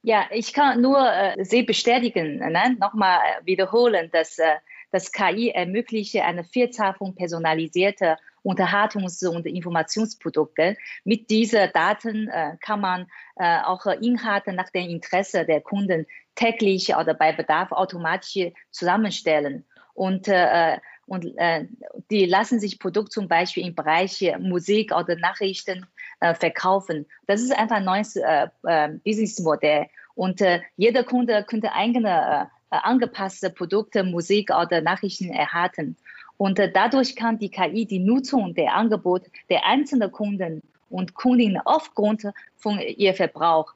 Ja, 0.02 0.26
ich 0.31 0.52
kann 0.52 0.81
nur 0.81 0.99
äh, 1.00 1.45
Sie 1.45 1.62
bestätigen, 1.62 2.38
ne? 2.38 2.76
nochmal 2.78 3.19
äh, 3.19 3.47
wiederholen, 3.47 4.11
dass 4.12 4.38
äh, 4.38 4.57
das 4.90 5.12
KI 5.12 5.50
ermögliche 5.50 6.25
eine 6.25 6.45
Vielzahl 6.45 6.95
von 6.95 7.14
personalisierter 7.14 8.17
Unterhaltungs- 8.45 9.26
und 9.26 9.47
Informationsprodukte. 9.47 10.76
Mit 11.05 11.28
diesen 11.31 11.71
Daten 11.75 12.28
äh, 12.28 12.57
kann 12.61 12.81
man 12.81 13.07
äh, 13.37 13.61
auch 13.62 13.85
Inhalte 13.87 14.52
nach 14.52 14.71
dem 14.71 14.88
Interesse 14.88 15.45
der 15.45 15.61
Kunden 15.61 16.07
täglich 16.37 16.95
oder 16.95 17.14
bei 17.14 17.33
Bedarf 17.33 17.73
automatisch 17.73 18.52
zusammenstellen. 18.71 19.67
Und, 19.95 20.28
äh, 20.28 20.78
und 21.08 21.36
äh, 21.38 21.66
die 22.10 22.26
lassen 22.26 22.60
sich 22.60 22.78
Produkte 22.78 23.10
zum 23.10 23.28
Beispiel 23.28 23.66
im 23.66 23.74
Bereich 23.74 24.22
Musik 24.38 24.94
oder 24.94 25.16
Nachrichten 25.16 25.86
äh, 26.20 26.34
verkaufen. 26.34 27.06
Das 27.26 27.40
ist 27.40 27.56
einfach 27.56 27.76
ein 27.76 27.84
neues 27.84 28.16
äh, 28.16 28.48
äh, 28.64 28.88
Businessmodell. 29.04 29.86
Und 30.14 30.42
äh, 30.42 30.60
jeder 30.76 31.04
Kunde 31.04 31.44
könnte 31.48 31.72
eigene 31.72 32.48
äh, 32.70 32.76
angepasste 32.76 33.48
Produkte, 33.48 34.04
Musik 34.04 34.50
oder 34.50 34.82
Nachrichten 34.82 35.30
erhalten. 35.30 35.96
Und 36.36 36.58
dadurch 36.58 37.16
kann 37.16 37.38
die 37.38 37.50
KI 37.50 37.86
die 37.86 37.98
Nutzung 37.98 38.54
der 38.54 38.74
Angebote 38.74 39.30
der 39.48 39.66
einzelnen 39.66 40.12
Kunden 40.12 40.62
und 40.90 41.14
Kundinnen 41.14 41.60
aufgrund 41.64 42.26
von 42.56 42.78
ihr 42.78 43.14
Verbrauch 43.14 43.72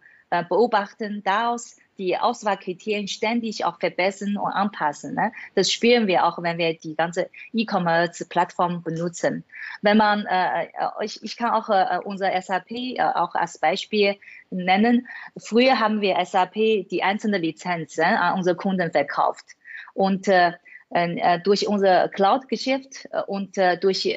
beobachten. 0.49 1.23
Daraus 1.25 1.77
die 2.03 2.19
Auswahlkriterien 2.19 3.07
ständig 3.07 3.65
auch 3.65 3.79
verbessern 3.79 4.37
und 4.37 4.51
anpassen. 4.51 5.15
Ne? 5.15 5.33
Das 5.55 5.71
spüren 5.71 6.07
wir 6.07 6.27
auch, 6.27 6.43
wenn 6.43 6.59
wir 6.59 6.75
die 6.75 6.97
ganze 6.97 7.31
E-Commerce-Plattform 7.53 8.83
benutzen. 8.83 9.45
Wenn 9.83 9.97
man, 9.97 10.27
äh, 10.27 10.65
äh 10.65 10.69
ich, 11.03 11.23
ich 11.23 11.37
kann 11.37 11.51
auch 11.51 11.69
äh, 11.69 11.99
unser 12.05 12.41
SAP 12.41 12.71
äh, 12.71 13.01
auch 13.01 13.35
als 13.35 13.59
Beispiel 13.59 14.17
nennen. 14.51 15.07
Früher 15.37 15.79
haben 15.79 16.01
wir 16.01 16.25
SAP 16.25 16.55
die 16.91 17.03
einzelnen 17.03 17.41
Lizenzen 17.41 18.05
an 18.05 18.39
unsere 18.39 18.57
Kunden 18.57 18.91
verkauft. 18.91 19.47
Und 19.95 20.27
äh, 20.29 20.53
äh 20.91 21.41
durch 21.41 21.69
unser 21.69 22.09
Cloud-Geschäft 22.09 23.09
und 23.27 23.57
durch 23.57 24.15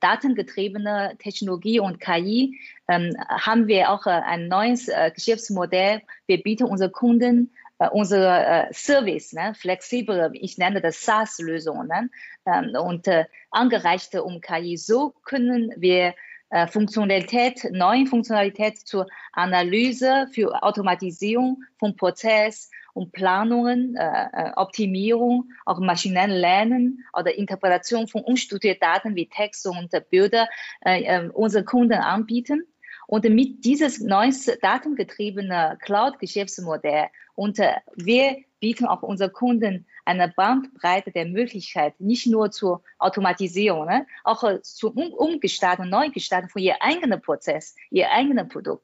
datengetriebene 0.00 1.16
Technologie 1.18 1.80
und 1.80 2.00
KI 2.00 2.58
ähm, 2.88 3.16
haben 3.28 3.66
wir 3.66 3.90
auch 3.90 4.06
äh, 4.06 4.10
ein 4.10 4.48
neues 4.48 4.88
äh, 4.88 5.10
Geschäftsmodell. 5.14 6.02
Wir 6.26 6.42
bieten 6.42 6.64
unseren 6.64 6.92
Kunden 6.92 7.50
äh, 7.78 7.88
unsere 7.90 8.46
äh, 8.46 8.72
Service, 8.72 9.32
ne, 9.32 9.54
flexible, 9.54 10.30
ich 10.32 10.56
nenne 10.56 10.80
das 10.80 11.02
SaaS-Lösungen 11.02 11.88
ne, 11.88 12.10
ähm, 12.46 12.74
und 12.80 13.06
äh, 13.06 13.26
angereichte 13.50 14.22
um 14.22 14.40
KI. 14.40 14.78
So 14.78 15.14
können 15.24 15.74
wir 15.76 16.14
äh, 16.48 16.66
Funktionalität, 16.68 17.68
neue 17.72 18.06
Funktionalität 18.06 18.78
zur 18.78 19.06
Analyse 19.32 20.26
für 20.32 20.62
Automatisierung 20.62 21.64
von 21.78 21.96
Prozess 21.96 22.70
und 22.96 23.12
Planungen, 23.12 23.94
äh, 23.94 24.26
äh, 24.32 24.52
Optimierung, 24.56 25.50
auch 25.66 25.78
maschinelles 25.78 26.40
Lernen 26.40 27.04
oder 27.12 27.36
Interpretation 27.36 28.08
von 28.08 28.22
unstrukturierten 28.22 28.80
Daten 28.80 29.14
wie 29.14 29.28
Text 29.28 29.66
und 29.66 29.90
Bilder 30.08 30.48
äh, 30.84 31.02
äh, 31.02 31.28
unsere 31.28 31.64
Kunden 31.64 31.92
anbieten. 31.92 32.64
Und 33.06 33.28
mit 33.28 33.64
dieses 33.66 34.00
neues 34.00 34.46
datengetriebene 34.62 35.78
Cloud-Geschäftsmodell 35.82 37.08
und 37.34 37.58
äh, 37.58 37.74
wir 37.94 38.38
bieten 38.60 38.86
auch 38.86 39.02
unseren 39.02 39.32
Kunden 39.32 39.86
eine 40.06 40.28
Bandbreite 40.34 41.12
der 41.12 41.26
Möglichkeiten, 41.26 42.06
nicht 42.06 42.26
nur 42.26 42.50
zur 42.50 42.82
Automatisierung, 42.98 43.84
ne, 43.84 44.06
auch 44.24 44.42
äh, 44.42 44.62
zur 44.62 44.96
um 44.96 45.12
Umgestaltung, 45.12 45.90
Neugestaltung 45.90 46.48
von 46.48 46.62
ihr 46.62 46.80
eigenen 46.80 47.20
Prozess, 47.20 47.76
ihr 47.90 48.10
eigenen 48.10 48.48
Produkt. 48.48 48.82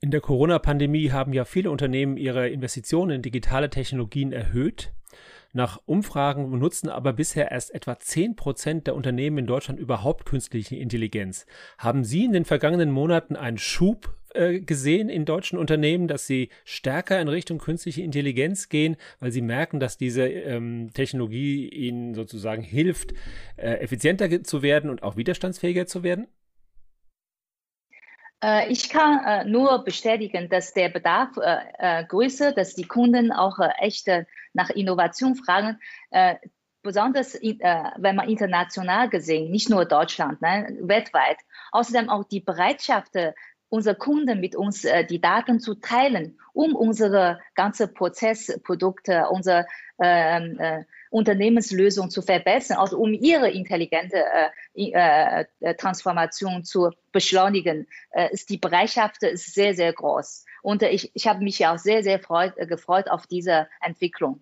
In 0.00 0.10
der 0.10 0.20
Corona-Pandemie 0.20 1.10
haben 1.10 1.32
ja 1.32 1.44
viele 1.44 1.70
Unternehmen 1.70 2.16
ihre 2.16 2.48
Investitionen 2.48 3.16
in 3.16 3.22
digitale 3.22 3.70
Technologien 3.70 4.32
erhöht. 4.32 4.92
Nach 5.52 5.80
Umfragen 5.86 6.58
nutzen 6.58 6.88
aber 6.88 7.12
bisher 7.12 7.52
erst 7.52 7.72
etwa 7.74 7.98
10 7.98 8.34
Prozent 8.34 8.86
der 8.88 8.96
Unternehmen 8.96 9.38
in 9.38 9.46
Deutschland 9.46 9.78
überhaupt 9.78 10.26
künstliche 10.26 10.76
Intelligenz. 10.76 11.46
Haben 11.78 12.02
Sie 12.02 12.24
in 12.24 12.32
den 12.32 12.44
vergangenen 12.44 12.90
Monaten 12.90 13.36
einen 13.36 13.58
Schub 13.58 14.14
äh, 14.34 14.60
gesehen 14.60 15.08
in 15.08 15.24
deutschen 15.24 15.58
Unternehmen, 15.58 16.08
dass 16.08 16.26
sie 16.26 16.48
stärker 16.64 17.20
in 17.20 17.28
Richtung 17.28 17.58
künstliche 17.58 18.02
Intelligenz 18.02 18.68
gehen, 18.68 18.96
weil 19.20 19.30
sie 19.30 19.42
merken, 19.42 19.78
dass 19.78 19.96
diese 19.96 20.26
ähm, 20.26 20.90
Technologie 20.92 21.68
ihnen 21.68 22.14
sozusagen 22.14 22.62
hilft, 22.62 23.12
äh, 23.56 23.74
effizienter 23.74 24.42
zu 24.42 24.62
werden 24.62 24.90
und 24.90 25.04
auch 25.04 25.16
widerstandsfähiger 25.16 25.86
zu 25.86 26.02
werden? 26.02 26.26
Äh, 28.44 28.70
ich 28.70 28.90
kann 28.90 29.24
äh, 29.24 29.44
nur 29.44 29.84
bestätigen, 29.84 30.48
dass 30.50 30.74
der 30.74 30.90
Bedarf 30.90 31.30
äh, 31.38 32.04
größer, 32.04 32.52
dass 32.52 32.74
die 32.74 32.86
Kunden 32.86 33.32
auch 33.32 33.58
echt 33.78 34.08
nach 34.52 34.70
Innovation 34.70 35.34
fragen. 35.34 35.80
Besonders 36.82 37.34
wenn 37.34 38.16
man 38.16 38.28
international 38.28 39.08
gesehen, 39.08 39.50
nicht 39.50 39.70
nur 39.70 39.86
Deutschland, 39.86 40.42
ne, 40.42 40.76
weltweit. 40.82 41.38
Außerdem 41.72 42.10
auch 42.10 42.24
die 42.24 42.40
Bereitschaft 42.40 43.14
unserer 43.74 43.94
Kunden 43.96 44.40
mit 44.40 44.54
uns 44.56 44.86
die 45.10 45.20
Daten 45.20 45.58
zu 45.60 45.74
teilen, 45.74 46.38
um 46.52 46.74
unsere 46.76 47.40
ganze 47.54 47.88
Prozessprodukte, 47.88 49.26
unsere 49.30 49.66
ähm, 49.98 50.58
äh, 50.58 50.84
Unternehmenslösung 51.10 52.10
zu 52.10 52.22
verbessern, 52.22 52.78
also 52.78 52.98
um 52.98 53.12
ihre 53.12 53.50
intelligente 53.50 54.16
äh, 54.74 54.90
äh, 54.90 55.44
äh, 55.60 55.74
Transformation 55.76 56.64
zu 56.64 56.90
beschleunigen, 57.12 57.86
äh, 58.10 58.32
ist 58.32 58.50
die 58.50 58.58
Bereitschaft 58.58 59.22
ist 59.22 59.54
sehr, 59.54 59.74
sehr 59.74 59.92
groß. 59.92 60.44
Und 60.62 60.82
äh, 60.82 60.88
ich, 60.88 61.12
ich 61.14 61.28
habe 61.28 61.44
mich 61.44 61.64
auch 61.66 61.78
sehr, 61.78 62.02
sehr 62.02 62.18
freut, 62.18 62.56
gefreut 62.56 63.08
auf 63.08 63.28
diese 63.28 63.68
Entwicklung. 63.80 64.40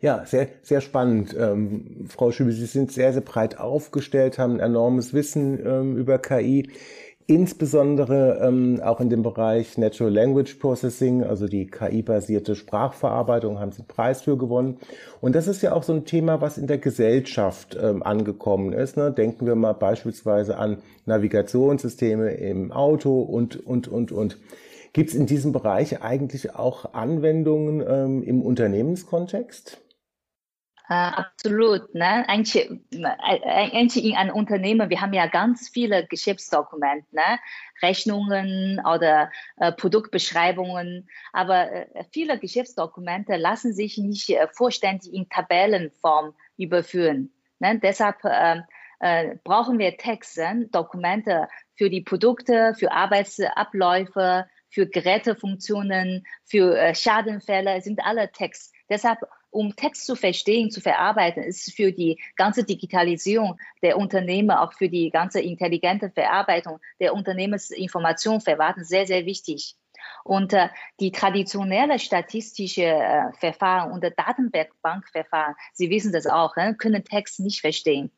Ja, 0.00 0.24
sehr, 0.26 0.48
sehr 0.62 0.80
spannend. 0.80 1.36
Ähm, 1.38 2.06
Frau 2.08 2.32
Schübe, 2.32 2.52
Sie 2.52 2.66
sind 2.66 2.92
sehr, 2.92 3.12
sehr 3.12 3.22
breit 3.22 3.58
aufgestellt, 3.58 4.38
haben 4.38 4.60
enormes 4.60 5.14
Wissen 5.14 5.58
ähm, 5.64 5.96
über 5.96 6.18
KI 6.18 6.68
insbesondere 7.26 8.40
ähm, 8.42 8.80
auch 8.82 9.00
in 9.00 9.08
dem 9.08 9.22
Bereich 9.22 9.78
Natural 9.78 10.12
Language 10.12 10.54
Processing, 10.54 11.22
also 11.22 11.46
die 11.46 11.66
KI-basierte 11.66 12.54
Sprachverarbeitung, 12.54 13.58
haben 13.58 13.72
sie 13.72 13.80
einen 13.80 13.88
Preis 13.88 14.22
für 14.22 14.36
gewonnen. 14.36 14.78
Und 15.20 15.34
das 15.34 15.46
ist 15.46 15.62
ja 15.62 15.72
auch 15.72 15.82
so 15.82 15.92
ein 15.92 16.04
Thema, 16.04 16.40
was 16.40 16.58
in 16.58 16.66
der 16.66 16.78
Gesellschaft 16.78 17.78
ähm, 17.80 18.02
angekommen 18.02 18.72
ist. 18.72 18.96
Ne? 18.96 19.12
Denken 19.12 19.46
wir 19.46 19.54
mal 19.54 19.72
beispielsweise 19.72 20.56
an 20.56 20.78
Navigationssysteme 21.06 22.32
im 22.32 22.72
Auto 22.72 23.20
und, 23.20 23.64
und, 23.64 23.88
und, 23.88 24.12
und. 24.12 24.38
Gibt 24.92 25.10
es 25.10 25.14
in 25.14 25.26
diesem 25.26 25.52
Bereich 25.52 26.02
eigentlich 26.02 26.54
auch 26.54 26.92
Anwendungen 26.92 27.80
ähm, 27.80 28.22
im 28.22 28.42
Unternehmenskontext? 28.42 29.82
Uh, 30.90 30.94
absolut. 30.94 31.94
Ne? 31.94 32.28
Eigentlich, 32.28 32.68
eigentlich 33.02 34.04
in 34.04 34.16
einem 34.16 34.34
Unternehmen, 34.34 34.90
wir 34.90 35.00
haben 35.00 35.14
ja 35.14 35.26
ganz 35.26 35.70
viele 35.70 36.06
Geschäftsdokumente, 36.06 37.06
ne? 37.12 37.38
Rechnungen 37.80 38.78
oder 38.84 39.30
äh, 39.56 39.72
Produktbeschreibungen, 39.72 41.08
aber 41.32 41.72
äh, 41.72 42.04
viele 42.12 42.38
Geschäftsdokumente 42.38 43.36
lassen 43.36 43.72
sich 43.72 43.96
nicht 43.96 44.28
äh, 44.28 44.48
vollständig 44.52 45.14
in 45.14 45.28
Tabellenform 45.30 46.34
überführen. 46.58 47.32
Ne? 47.58 47.78
Deshalb 47.82 48.16
ähm, 48.24 48.64
äh, 49.00 49.36
brauchen 49.44 49.78
wir 49.78 49.96
Texte, 49.96 50.68
Dokumente 50.70 51.48
für 51.76 51.88
die 51.88 52.02
Produkte, 52.02 52.74
für 52.78 52.92
Arbeitsabläufe, 52.92 54.46
für 54.72 54.86
Gerätefunktionen, 54.86 56.24
für 56.44 56.76
äh, 56.76 56.94
Schadenfälle, 56.94 57.80
sind 57.82 58.00
alle 58.04 58.32
Text. 58.32 58.74
Deshalb 58.90 59.18
um 59.52 59.76
Text 59.76 60.06
zu 60.06 60.16
verstehen, 60.16 60.70
zu 60.70 60.80
verarbeiten, 60.80 61.42
ist 61.42 61.74
für 61.74 61.92
die 61.92 62.18
ganze 62.36 62.64
Digitalisierung 62.64 63.58
der 63.82 63.98
Unternehmen, 63.98 64.50
auch 64.50 64.72
für 64.72 64.88
die 64.88 65.10
ganze 65.10 65.40
intelligente 65.40 66.10
Verarbeitung 66.10 66.80
der 66.98 67.12
Unternehmensinformation 67.12 68.40
verwalten 68.40 68.82
sehr, 68.82 69.06
sehr 69.06 69.26
wichtig. 69.26 69.76
Und 70.24 70.54
äh, 70.54 70.68
die 71.00 71.12
traditionelle 71.12 71.98
statistische 71.98 72.84
äh, 72.84 73.32
Verfahren 73.38 73.92
und 73.92 74.02
Datenbankverfahren, 74.02 75.54
Sie 75.74 75.90
wissen 75.90 76.12
das 76.12 76.26
auch, 76.26 76.56
äh, 76.56 76.74
können 76.74 77.04
Text 77.04 77.38
nicht 77.40 77.60
verstehen. 77.60 78.10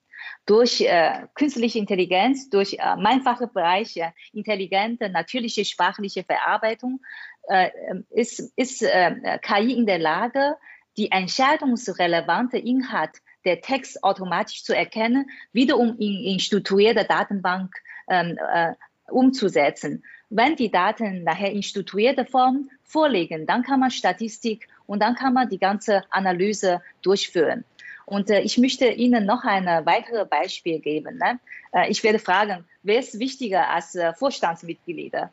Durch 0.46 0.80
äh, 0.80 1.26
künstliche 1.34 1.78
Intelligenz, 1.78 2.50
durch 2.50 2.74
äh, 2.78 2.96
mehrfache 2.96 3.46
Bereiche, 3.46 4.12
intelligente, 4.32 5.08
natürliche 5.08 5.64
sprachliche 5.64 6.24
Verarbeitung, 6.24 7.00
äh, 7.48 7.70
ist, 8.10 8.52
ist 8.56 8.82
äh, 8.82 9.38
KI 9.40 9.72
in 9.72 9.86
der 9.86 9.98
Lage, 9.98 10.56
die 10.96 11.10
entscheidungsrelevante 11.10 12.58
Inhalt 12.58 13.10
der 13.44 13.60
Text 13.60 14.02
automatisch 14.02 14.64
zu 14.64 14.74
erkennen, 14.74 15.30
wiederum 15.52 15.96
in, 15.98 16.24
in 16.24 16.40
strukturierte 16.40 17.04
Datenbank 17.04 17.74
ähm, 18.08 18.38
äh, 18.52 18.72
umzusetzen. 19.10 20.02
Wenn 20.30 20.56
die 20.56 20.70
Daten 20.70 21.24
nachher 21.24 21.52
in 21.52 21.62
strukturierter 21.62 22.24
Form 22.24 22.70
vorliegen, 22.82 23.46
dann 23.46 23.62
kann 23.62 23.80
man 23.80 23.90
Statistik 23.90 24.68
und 24.86 25.00
dann 25.00 25.14
kann 25.14 25.34
man 25.34 25.48
die 25.48 25.58
ganze 25.58 26.02
Analyse 26.10 26.82
durchführen. 27.02 27.64
Und 28.06 28.30
äh, 28.30 28.40
ich 28.40 28.58
möchte 28.58 28.86
Ihnen 28.86 29.24
noch 29.24 29.44
ein 29.44 29.66
weiteres 29.86 30.28
Beispiel 30.28 30.80
geben. 30.80 31.18
Ne? 31.18 31.40
Äh, 31.72 31.90
ich 31.90 32.02
werde 32.02 32.18
fragen, 32.18 32.64
wer 32.82 32.98
ist 32.98 33.18
wichtiger 33.18 33.70
als 33.70 33.94
äh, 33.94 34.12
Vorstandsmitglieder? 34.14 35.30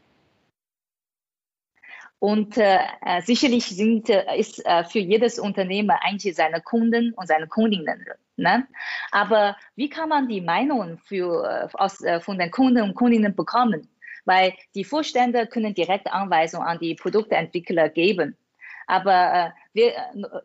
Und 2.21 2.55
äh, 2.55 2.77
äh, 3.03 3.21
sicherlich 3.23 3.65
sind, 3.65 4.07
äh, 4.07 4.37
ist 4.37 4.63
äh, 4.63 4.83
für 4.83 4.99
jedes 4.99 5.39
Unternehmen 5.39 5.89
eigentlich 5.89 6.35
seine 6.35 6.61
Kunden 6.61 7.13
und 7.13 7.27
seine 7.27 7.47
Kundinnen. 7.47 8.05
Ne? 8.37 8.67
Aber 9.11 9.57
wie 9.75 9.89
kann 9.89 10.09
man 10.09 10.27
die 10.27 10.39
Meinung 10.39 10.99
für, 10.99 11.69
äh, 11.79 12.07
äh, 12.07 12.19
von 12.19 12.37
den 12.37 12.51
Kunden 12.51 12.83
und 12.83 12.93
Kundinnen 12.93 13.35
bekommen? 13.35 13.89
Weil 14.25 14.53
die 14.75 14.83
Vorstände 14.83 15.47
können 15.47 15.73
direkt 15.73 16.11
Anweisungen 16.11 16.67
an 16.67 16.77
die 16.77 16.93
Produktentwickler 16.93 17.89
geben. 17.89 18.37
Aber 18.85 19.33
äh, 19.33 19.60
wir, 19.73 19.93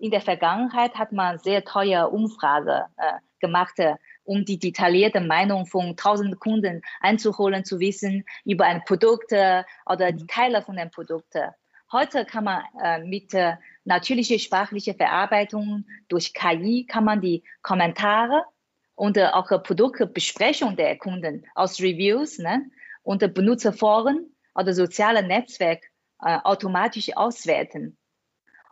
in 0.01 0.11
der 0.11 0.21
Vergangenheit 0.21 0.95
hat 0.95 1.13
man 1.13 1.39
sehr 1.39 1.65
teure 1.65 2.11
Umfrage 2.11 2.87
äh, 2.97 3.13
gemacht, 3.41 3.79
äh, 3.79 3.95
um 4.25 4.45
die 4.45 4.59
detaillierte 4.59 5.21
Meinung 5.21 5.67
von 5.67 5.97
tausenden 5.97 6.39
Kunden 6.39 6.83
einzuholen, 7.01 7.65
zu 7.65 7.81
wissen 7.81 8.25
über 8.45 8.65
ein 8.65 8.83
Produkt 8.85 9.33
äh, 9.33 9.65
oder 9.87 10.13
die 10.13 10.27
Teile 10.27 10.63
von 10.63 10.77
dem 10.77 10.91
Produkt. 10.91 11.35
Heute 11.93 12.25
kann 12.25 12.45
man 12.45 12.65
äh, 12.83 12.99
mit 13.05 13.33
äh, 13.35 13.57
natürlicher 13.85 14.39
sprachlicher 14.39 14.95
Verarbeitung 14.95 15.85
durch 16.09 16.35
KI 16.35 16.85
kann 16.85 17.05
man 17.05 17.21
die 17.21 17.45
Kommentare 17.63 18.45
und 18.97 19.17
äh, 19.17 19.27
auch 19.27 19.49
Produktbesprechung 19.63 20.77
der 20.77 20.99
Kunden 20.99 21.47
aus 21.55 21.81
Reviews 21.81 22.39
ne, 22.39 22.69
und 23.03 23.33
Benutzerforen 23.35 24.35
oder 24.55 24.73
soziale 24.73 25.23
Netzwerke 25.23 25.87
äh, 26.23 26.39
automatisch 26.43 27.17
auswerten. 27.17 27.97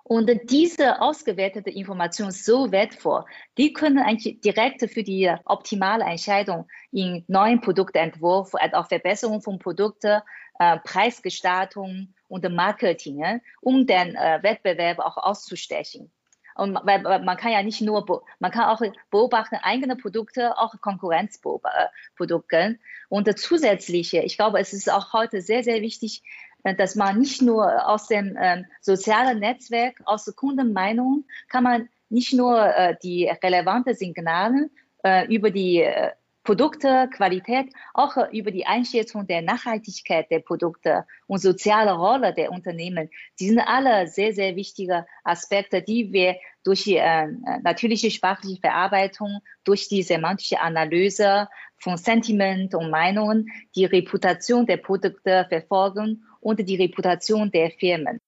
Und 0.07 0.31
diese 0.51 1.01
ausgewertete 1.01 1.71
Information 1.71 2.29
ist 2.29 2.45
so 2.45 2.71
wertvoll, 2.71 3.25
die 3.57 3.73
können 3.73 3.99
eigentlich 3.99 4.39
direkt 4.43 4.83
für 4.91 5.03
die 5.03 5.35
optimale 5.47 6.05
Entscheidung 6.05 6.69
in 6.93 7.25
neuen 7.27 7.63
Produktentwurf, 7.63 8.53
auch 8.55 8.87
Verbesserung 8.87 9.41
von 9.41 9.59
Produkten, 9.59 10.21
äh, 10.59 10.79
Preisgestaltung 10.85 12.13
und 12.29 12.47
Marketing, 12.51 13.41
um 13.63 13.87
den 13.87 14.15
äh, 14.15 14.41
Wettbewerb 14.43 14.99
auch 14.99 15.17
auszustechen. 15.17 16.13
Und 16.57 16.79
weil, 16.85 17.01
man 17.01 17.37
kann 17.37 17.53
ja 17.53 17.63
nicht 17.63 17.81
nur, 17.81 18.23
man 18.39 18.51
kann 18.53 18.69
auch 18.69 18.81
beobachten 19.11 19.57
eigene 19.57 19.97
Produkte, 19.97 20.57
auch 20.57 20.81
Konkurrenzprodukte. 20.81 22.79
Und 23.09 23.39
zusätzlich, 23.39 24.15
ich 24.15 24.37
glaube, 24.37 24.61
es 24.61 24.73
ist 24.73 24.91
auch 24.91 25.13
heute 25.13 25.41
sehr, 25.41 25.65
sehr 25.65 25.81
wichtig, 25.81 26.23
äh, 26.23 26.44
dass 26.77 26.95
man 26.95 27.19
nicht 27.19 27.43
nur 27.43 27.87
aus 27.89 28.07
dem 28.09 28.37
ähm, 28.41 28.65
sozialen 28.81 29.39
Netzwerk, 29.41 30.01
aus 30.07 30.25
der 30.25 30.35
Kundenmeinung, 30.35 31.25
kann 31.49 31.65
man 31.65 31.89
nicht 32.09 32.33
nur 32.33 32.59
äh, 32.59 32.97
die 33.03 33.31
relevanten 33.43 33.95
Signale 33.95 34.71
äh, 35.03 35.27
über 35.35 35.51
die 35.51 35.83
äh, 35.83 36.11
Produkte, 36.45 37.09
Qualität, 37.17 37.73
auch 37.95 38.17
über 38.31 38.51
die 38.51 38.67
Einschätzung 38.67 39.27
der 39.27 39.41
Nachhaltigkeit 39.41 40.31
der 40.31 40.41
Produkte 40.41 41.07
und 41.27 41.39
soziale 41.39 41.93
Rolle 41.93 42.35
der 42.35 42.53
Unternehmen. 42.53 43.09
Die 43.41 43.49
sind 43.49 43.61
alle 43.61 44.07
sehr, 44.09 44.35
sehr 44.35 44.55
wichtige 44.55 45.07
Aspekte, 45.25 45.81
die 45.81 46.13
wir 46.13 46.37
durch 46.63 46.85
die 46.85 46.97
äh, 46.97 47.29
natürliche 47.63 48.11
sprachliche 48.11 48.61
Verarbeitung, 48.61 49.41
durch 49.65 49.89
die 49.89 50.03
semantische 50.03 50.61
Analyse 50.61 51.49
von 51.79 51.97
Sentiment 51.97 52.75
und 52.75 52.91
Meinungen, 52.91 53.51
die 53.75 53.87
Reputation 53.87 54.67
der 54.67 54.77
Produkte 54.77 55.47
verfolgen 55.49 56.25
und 56.45 56.61
die 56.69 56.77
Reputation 56.77 57.51
der 57.51 57.71
Firmen. 57.71 58.21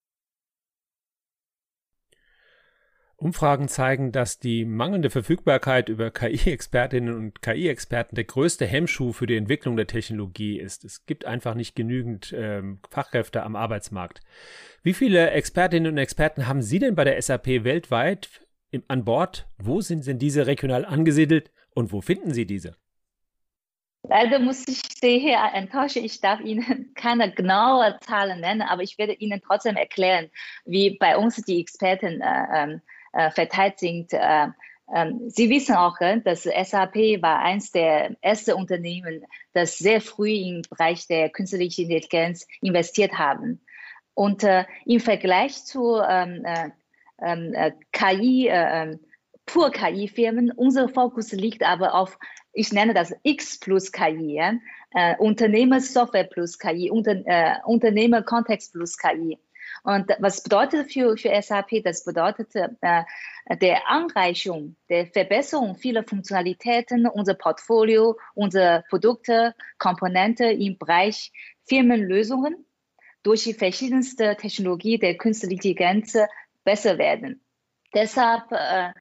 Umfragen 3.19 3.69
zeigen, 3.69 4.13
dass 4.13 4.39
die 4.39 4.67
mangelnde 4.67 5.09
Verfügbarkeit 5.09 5.89
über 5.89 6.11
KI-Expertinnen 6.11 7.15
und 7.15 7.41
KI-Experten 7.41 8.15
der 8.15 8.25
größte 8.25 8.67
Hemmschuh 8.67 9.13
für 9.13 9.27
die 9.27 9.37
Entwicklung 9.37 9.77
der 9.77 9.87
Technologie 9.87 10.59
ist. 10.61 10.85
Es 10.85 11.07
gibt 11.07 11.25
einfach 11.25 11.55
nicht 11.55 11.75
genügend 11.75 12.35
ähm, 12.37 12.81
Fachkräfte 12.91 13.43
am 13.43 13.57
Arbeitsmarkt. 13.57 14.21
Wie 14.83 14.93
viele 14.93 15.31
Expertinnen 15.31 15.93
und 15.93 15.99
Experten 15.99 16.47
haben 16.47 16.61
Sie 16.61 16.79
denn 16.79 16.95
bei 16.95 17.05
der 17.05 17.21
SAP 17.21 17.65
weltweit 17.65 18.29
im, 18.71 18.83
an 18.89 19.07
Bord? 19.07 19.49
Wo 19.57 19.81
sind 19.81 20.07
denn 20.07 20.19
diese 20.19 20.47
regional 20.47 20.85
angesiedelt 20.85 21.51
und 21.75 21.93
wo 21.93 22.03
finden 22.03 22.35
Sie 22.35 22.47
diese? 22.47 22.77
Leider 24.09 24.39
muss 24.39 24.67
ich 24.69 24.83
Sie 25.01 25.19
hier 25.19 25.39
enttäuschen. 25.53 26.05
Ich 26.05 26.21
darf 26.21 26.41
Ihnen 26.41 26.93
keine 26.95 27.33
genaue 27.33 27.99
Zahlen 28.01 28.41
nennen, 28.41 28.63
aber 28.63 28.83
ich 28.83 28.99
werde 28.99 29.15
Ihnen 29.15 29.43
trotzdem 29.45 29.77
erklären, 29.77 30.31
wie 30.65 30.97
bei 30.99 31.17
uns 31.17 31.37
die 31.37 31.61
Experten 31.61 32.21
äh, 32.21 32.45
ähm, 32.55 32.83
äh, 33.13 33.31
verteilt 33.31 33.79
sind. 33.79 34.13
Äh, 34.13 34.49
ähm, 34.95 35.29
Sie 35.29 35.51
wissen 35.51 35.75
auch, 35.75 36.01
äh, 36.01 36.21
dass 36.21 36.45
SAP 36.45 36.95
war 37.21 37.41
eines 37.41 37.73
der 37.73 38.17
ersten 38.21 38.53
Unternehmen, 38.53 39.25
das 39.53 39.79
sehr 39.79 40.01
früh 40.01 40.31
im 40.31 40.63
Bereich 40.71 41.09
der 41.09 41.29
künstlichen 41.31 41.91
Intelligenz 41.91 42.47
investiert 42.61 43.19
haben. 43.19 43.61
Und 44.15 44.45
äh, 44.45 44.65
im 44.85 45.01
Vergleich 45.01 45.65
zu 45.65 46.01
ähm, 46.09 46.45
äh, 46.45 46.71
äh, 47.19 47.73
KI, 47.93 48.51
pur 49.47 49.71
KI-Firmen, 49.71 50.51
unser 50.51 50.89
Fokus 50.89 51.33
liegt 51.33 51.63
aber 51.63 51.95
auf 51.95 52.19
ich 52.57 52.73
nenne 52.73 52.95
das 52.95 53.15
X 53.23 53.61
plus 53.61 53.93
KI, 53.93 54.41
äh, 54.93 55.17
Unternehmersoftware 55.19 56.25
plus 56.25 56.59
KI, 56.59 56.91
Unter, 56.91 57.17
äh, 57.27 57.57
Unternehmerkontext 57.65 58.73
plus 58.73 58.97
KI. 58.97 59.39
Und 59.83 60.11
was 60.19 60.43
bedeutet 60.43 60.91
für, 60.91 61.17
für 61.17 61.31
SAP? 61.43 61.83
Das 61.85 62.05
bedeutet 62.05 62.55
äh, 62.55 63.05
der 63.61 63.89
Anreichung, 63.89 64.77
der 64.89 65.07
Verbesserung 65.07 65.77
vieler 65.77 66.03
Funktionalitäten, 66.03 67.07
unser 67.07 67.35
Portfolio, 67.35 68.17
unsere 68.35 68.85
Produkte, 68.89 69.55
Komponente 69.79 70.47
im 70.47 70.79
Bereich 70.79 71.33
Firmenlösungen 71.65 72.65
durch 73.23 73.45
die 73.45 73.55
verschiedenste 73.55 74.37
Technologie 74.37 74.99
der 74.99 75.17
künstlichen 75.17 75.55
Intelligenz 75.55 76.17
besser 76.65 76.97
werden. 76.97 77.43
Deshalb 77.95 78.51
äh, 78.51 78.93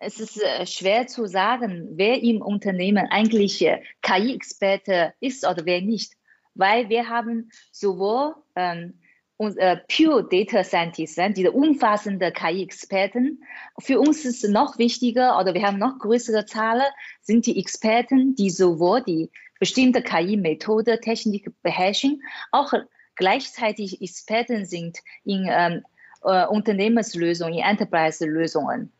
es 0.00 0.18
ist 0.18 0.42
äh, 0.42 0.66
schwer 0.66 1.06
zu 1.06 1.26
sagen, 1.26 1.90
wer 1.92 2.22
im 2.22 2.40
Unternehmen 2.40 3.06
eigentlich 3.10 3.64
äh, 3.64 3.82
KI-Experte 4.02 5.12
ist 5.20 5.46
oder 5.46 5.66
wer 5.66 5.82
nicht, 5.82 6.14
weil 6.54 6.88
wir 6.88 7.08
haben 7.08 7.50
sowohl 7.70 8.34
ähm, 8.56 8.98
und, 9.36 9.56
äh, 9.58 9.78
Pure 9.88 10.26
Data 10.28 10.64
Scientists, 10.64 11.18
diese 11.34 11.52
umfassende 11.52 12.32
KI-Experten. 12.32 13.42
Für 13.78 14.00
uns 14.00 14.24
ist 14.24 14.46
noch 14.48 14.78
wichtiger 14.78 15.38
oder 15.38 15.54
wir 15.54 15.62
haben 15.62 15.78
noch 15.78 15.98
größere 15.98 16.44
Zahlen, 16.46 16.86
sind 17.20 17.46
die 17.46 17.58
Experten, 17.58 18.34
die 18.34 18.50
sowohl 18.50 19.02
die 19.02 19.30
bestimmte 19.58 20.02
KI-Methode, 20.02 21.00
Technik 21.00 21.52
beherrschen, 21.62 22.22
auch 22.52 22.72
gleichzeitig 23.16 24.00
Experten 24.00 24.64
sind 24.64 24.98
in 25.24 25.46
ähm, 25.50 25.84
äh, 26.22 26.46
Unternehmenslösungen, 26.46 27.54
in 27.54 27.64
Enterprise-Lösungen. 27.64 28.92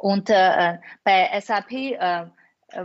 Und 0.00 0.30
äh, 0.30 0.78
bei 1.04 1.28
SAP, 1.40 1.72
äh, 1.72 2.26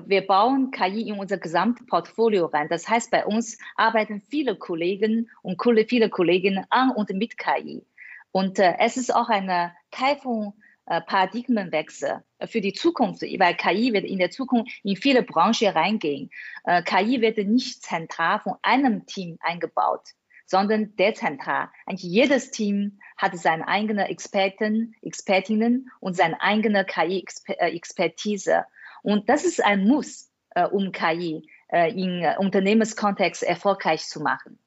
wir 0.05 0.27
bauen 0.27 0.71
KI 0.71 1.07
in 1.07 1.17
unser 1.17 1.37
gesamtes 1.37 1.85
Portfolio 1.87 2.47
rein. 2.47 2.67
Das 2.67 2.89
heißt, 2.89 3.09
bei 3.09 3.25
uns 3.25 3.57
arbeiten 3.77 4.19
viele 4.19 4.57
Kollegen 4.57 5.29
und 5.41 5.61
viele 5.87 6.09
Kolleginnen 6.09 6.65
an 6.69 6.91
und 6.91 7.09
mit 7.11 7.37
KI. 7.37 7.85
Und 8.33 8.59
äh, 8.59 8.73
es 8.79 8.97
ist 8.97 9.15
auch 9.15 9.29
ein 9.29 9.71
Teil 9.91 10.17
von 10.17 10.53
äh, 10.87 10.99
Paradigmenwechsel 10.99 12.21
für 12.47 12.59
die 12.59 12.73
Zukunft, 12.73 13.21
weil 13.21 13.55
KI 13.55 13.93
wird 13.93 14.03
in 14.03 14.19
der 14.19 14.31
Zukunft 14.31 14.69
in 14.83 14.97
viele 14.97 15.23
Branchen 15.23 15.69
reingehen. 15.69 16.29
Äh, 16.65 16.83
KI 16.83 17.21
wird 17.21 17.37
nicht 17.37 17.81
zentral 17.81 18.41
von 18.41 18.55
einem 18.61 19.05
Team 19.05 19.37
eingebaut, 19.39 20.09
sondern 20.45 20.95
dezentral. 20.95 21.69
Eigentlich 21.85 22.11
jedes 22.11 22.51
Team 22.51 22.99
hat 23.17 23.37
seine 23.37 23.67
eigenen 23.67 24.05
Experten, 24.05 24.95
Expertinnen 25.01 25.89
und 25.99 26.15
seine 26.15 26.41
eigene 26.41 26.85
KI-Expertise. 26.85 28.65
Und 29.03 29.29
das 29.29 29.45
ist 29.45 29.63
ein 29.63 29.87
Muss, 29.87 30.29
äh, 30.51 30.65
um 30.65 30.91
KI 30.91 31.47
äh, 31.71 31.91
im 31.91 32.23
Unternehmenskontext 32.39 33.43
erfolgreich 33.43 34.05
zu 34.05 34.21
machen. 34.21 34.59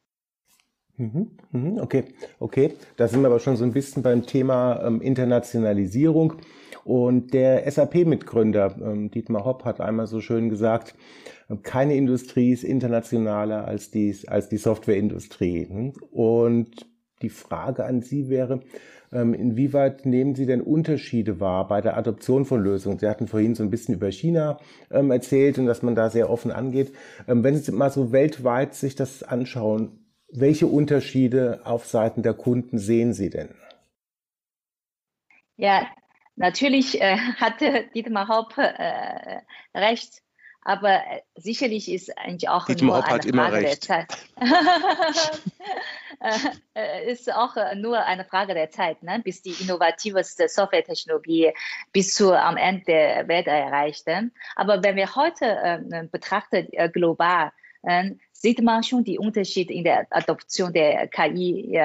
Mhm, 0.96 1.30
mhm, 1.52 1.78
okay, 1.78 2.04
okay. 2.40 2.74
Da 2.96 3.06
sind 3.06 3.22
wir 3.22 3.28
aber 3.28 3.38
schon 3.38 3.56
so 3.56 3.64
ein 3.64 3.72
bisschen 3.72 4.02
beim 4.02 4.26
Thema 4.26 4.82
ähm, 4.84 5.00
Internationalisierung. 5.00 6.34
Und 6.88 7.34
der 7.34 7.70
SAP-Mitgründer 7.70 8.74
ähm, 8.80 9.10
Dietmar 9.10 9.44
Hopp 9.44 9.66
hat 9.66 9.78
einmal 9.78 10.06
so 10.06 10.22
schön 10.22 10.48
gesagt, 10.48 10.94
keine 11.62 11.94
Industrie 11.94 12.50
ist 12.50 12.64
internationaler 12.64 13.68
als 13.68 13.90
die, 13.90 14.16
als 14.26 14.48
die 14.48 14.56
Softwareindustrie. 14.56 15.92
Und 16.10 16.86
die 17.20 17.28
Frage 17.28 17.84
an 17.84 18.00
Sie 18.00 18.30
wäre, 18.30 18.60
ähm, 19.12 19.34
inwieweit 19.34 20.06
nehmen 20.06 20.34
Sie 20.34 20.46
denn 20.46 20.62
Unterschiede 20.62 21.40
wahr 21.40 21.68
bei 21.68 21.82
der 21.82 21.98
Adoption 21.98 22.46
von 22.46 22.62
Lösungen? 22.62 22.98
Sie 22.98 23.06
hatten 23.06 23.28
vorhin 23.28 23.54
so 23.54 23.62
ein 23.62 23.70
bisschen 23.70 23.94
über 23.94 24.10
China 24.10 24.56
ähm, 24.90 25.10
erzählt 25.10 25.58
und 25.58 25.66
dass 25.66 25.82
man 25.82 25.94
da 25.94 26.08
sehr 26.08 26.30
offen 26.30 26.50
angeht. 26.50 26.94
Wenn 27.26 27.54
Sie 27.54 27.70
mal 27.70 27.90
so 27.90 28.12
weltweit 28.12 28.72
sich 28.72 28.94
das 28.94 29.22
anschauen, 29.22 30.06
welche 30.32 30.66
Unterschiede 30.66 31.60
auf 31.64 31.84
Seiten 31.84 32.22
der 32.22 32.32
Kunden 32.32 32.78
sehen 32.78 33.12
Sie 33.12 33.28
denn? 33.28 33.50
Ja, 35.58 35.86
natürlich 36.38 37.00
äh, 37.00 37.16
hatte 37.36 37.88
Dietmar 37.94 38.28
Hopp 38.28 38.56
äh, 38.56 39.40
recht. 39.74 40.22
Aber 40.62 40.96
äh, 40.96 41.22
sicherlich 41.36 41.90
ist 41.90 42.16
eigentlich 42.18 42.48
auch 42.48 42.66
Dietmar 42.66 43.00
nur 43.00 43.06
eine 43.06 43.32
Frage 43.32 43.60
der 43.60 43.80
Zeit. 43.80 44.06
Äh, 46.20 46.32
äh, 46.74 47.12
ist 47.12 47.32
auch 47.32 47.54
nur 47.76 48.04
eine 48.04 48.24
Frage 48.24 48.52
der 48.52 48.70
Zeit, 48.70 49.04
ne? 49.04 49.20
bis 49.22 49.40
die 49.40 49.54
innovativste 49.60 50.48
Softwaretechnologie 50.48 51.52
bis 51.92 52.12
zu 52.12 52.36
am 52.36 52.56
Ende 52.56 52.82
der 52.86 53.28
Welt 53.28 53.46
erreicht. 53.46 54.04
Aber 54.56 54.82
wenn 54.82 54.96
wir 54.96 55.14
heute 55.14 55.44
äh, 55.46 56.08
betrachten, 56.10 56.66
äh, 56.72 56.88
global, 56.88 57.46
äh, 57.46 57.50
sieht 58.32 58.62
man 58.62 58.82
schon 58.82 59.04
die 59.04 59.18
Unterschiede 59.18 59.72
in 59.72 59.84
der 59.84 60.06
Adoption 60.10 60.72
der 60.72 61.08
KI 61.08 61.76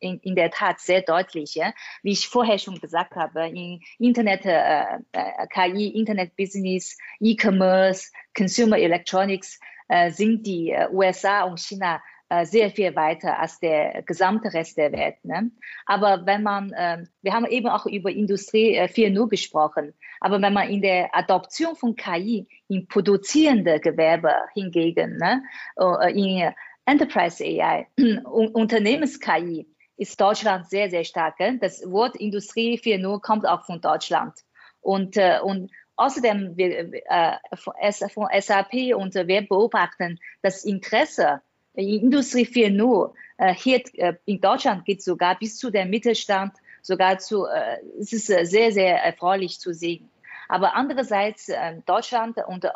in, 0.00 0.18
in 0.20 0.34
der 0.34 0.50
Tat 0.50 0.80
sehr 0.80 1.02
deutlich. 1.02 1.58
Wie 2.02 2.12
ich 2.12 2.28
vorher 2.28 2.58
schon 2.58 2.78
gesagt 2.78 3.14
habe, 3.16 3.48
in 3.48 3.80
Internet, 3.98 4.44
äh, 4.44 4.82
äh 5.12 5.46
KI, 5.52 5.88
Internet 5.88 6.36
Business, 6.36 6.96
E-Commerce, 7.20 8.10
Consumer 8.36 8.78
Electronics 8.78 9.58
äh, 9.88 10.10
sind 10.10 10.46
die 10.46 10.74
USA 10.90 11.44
und 11.44 11.60
China 11.60 12.02
sehr 12.44 12.70
viel 12.70 12.94
weiter 12.96 13.38
als 13.38 13.60
der 13.60 14.02
gesamte 14.02 14.52
Rest 14.52 14.76
der 14.76 14.92
Welt. 14.92 15.16
Ne? 15.24 15.50
Aber 15.86 16.24
wenn 16.26 16.42
man, 16.42 16.72
äh, 16.72 17.04
wir 17.20 17.32
haben 17.32 17.46
eben 17.46 17.68
auch 17.68 17.86
über 17.86 18.10
Industrie 18.10 18.74
äh, 18.74 18.84
4.0 18.84 19.28
gesprochen, 19.28 19.92
aber 20.20 20.40
wenn 20.40 20.52
man 20.52 20.68
in 20.68 20.82
der 20.82 21.14
Adoption 21.14 21.76
von 21.76 21.96
KI 21.96 22.46
in 22.68 22.86
produzierende 22.86 23.80
Gewerbe 23.80 24.34
hingegen, 24.54 25.18
ne, 25.18 25.42
äh, 25.76 26.12
in 26.12 26.52
Enterprise 26.86 27.44
AI, 27.44 27.86
Unternehmens-KI, 28.24 29.66
ist 29.96 30.20
Deutschland 30.20 30.68
sehr, 30.68 30.90
sehr 30.90 31.04
stark. 31.04 31.36
Gell? 31.36 31.58
Das 31.58 31.82
Wort 31.90 32.16
Industrie 32.16 32.78
4.0 32.78 33.20
kommt 33.20 33.46
auch 33.46 33.64
von 33.64 33.80
Deutschland. 33.80 34.34
Und, 34.80 35.16
äh, 35.16 35.38
und 35.42 35.70
außerdem 35.96 36.56
wir, 36.56 36.92
äh, 37.04 37.36
von 37.56 38.26
SAP 38.40 38.94
und 38.96 39.14
wir 39.14 39.46
beobachten 39.46 40.18
das 40.42 40.64
Interesse 40.64 41.40
Industrie 41.74 42.46
4.0 42.46 43.12
äh, 43.38 43.54
hier 43.54 43.82
äh, 43.94 44.14
in 44.24 44.40
Deutschland 44.40 44.84
geht 44.84 45.02
sogar 45.02 45.38
bis 45.38 45.58
zu 45.58 45.70
der 45.70 45.86
Mittelstand, 45.86 46.52
sogar 46.82 47.18
zu, 47.18 47.46
äh, 47.46 47.78
es 47.98 48.12
ist 48.12 48.30
äh, 48.30 48.44
sehr, 48.44 48.72
sehr 48.72 49.02
erfreulich 49.02 49.58
zu 49.58 49.72
sehen. 49.72 50.08
Aber 50.48 50.74
andererseits 50.74 51.48
äh, 51.48 51.80
Deutschland 51.86 52.36
und 52.46 52.64
äh, 52.64 52.70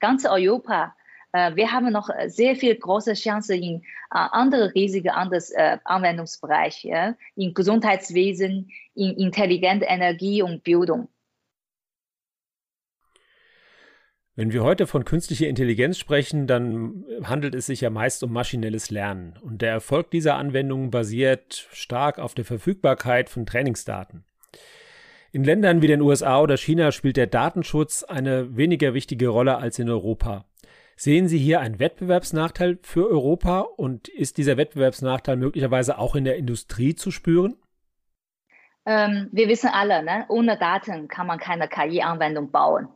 ganz 0.00 0.26
Europa, 0.26 0.94
äh, 1.32 1.56
wir 1.56 1.72
haben 1.72 1.90
noch 1.90 2.10
sehr 2.26 2.56
viel 2.56 2.74
große 2.76 3.14
Chance 3.14 3.56
in 3.56 3.82
äh, 3.82 3.82
andere 4.10 4.74
riesige 4.74 5.14
anderes, 5.14 5.50
äh, 5.50 5.78
Anwendungsbereiche, 5.84 7.16
in 7.34 7.54
Gesundheitswesen, 7.54 8.70
in 8.94 9.16
intelligente 9.16 9.86
Energie 9.86 10.42
und 10.42 10.62
Bildung. 10.62 11.08
Wenn 14.38 14.52
wir 14.52 14.62
heute 14.62 14.86
von 14.86 15.06
künstlicher 15.06 15.48
Intelligenz 15.48 15.96
sprechen, 15.96 16.46
dann 16.46 17.06
handelt 17.24 17.54
es 17.54 17.64
sich 17.64 17.80
ja 17.80 17.88
meist 17.88 18.22
um 18.22 18.34
maschinelles 18.34 18.90
Lernen. 18.90 19.38
Und 19.40 19.62
der 19.62 19.70
Erfolg 19.70 20.10
dieser 20.10 20.36
Anwendungen 20.36 20.90
basiert 20.90 21.68
stark 21.72 22.18
auf 22.18 22.34
der 22.34 22.44
Verfügbarkeit 22.44 23.30
von 23.30 23.46
Trainingsdaten. 23.46 24.24
In 25.32 25.42
Ländern 25.42 25.80
wie 25.80 25.86
den 25.86 26.02
USA 26.02 26.38
oder 26.40 26.58
China 26.58 26.92
spielt 26.92 27.16
der 27.16 27.26
Datenschutz 27.26 28.04
eine 28.04 28.54
weniger 28.54 28.92
wichtige 28.92 29.28
Rolle 29.28 29.56
als 29.56 29.78
in 29.78 29.88
Europa. 29.88 30.44
Sehen 30.96 31.28
Sie 31.28 31.38
hier 31.38 31.60
einen 31.60 31.78
Wettbewerbsnachteil 31.78 32.78
für 32.82 33.08
Europa 33.08 33.60
und 33.60 34.08
ist 34.08 34.36
dieser 34.36 34.58
Wettbewerbsnachteil 34.58 35.36
möglicherweise 35.36 35.96
auch 35.96 36.14
in 36.14 36.24
der 36.24 36.36
Industrie 36.36 36.94
zu 36.94 37.10
spüren? 37.10 37.56
Ähm, 38.84 39.30
wir 39.32 39.48
wissen 39.48 39.70
alle, 39.72 40.02
ne? 40.02 40.26
ohne 40.28 40.58
Daten 40.58 41.08
kann 41.08 41.26
man 41.26 41.38
keine 41.38 41.68
KI-Anwendung 41.68 42.50
bauen. 42.50 42.88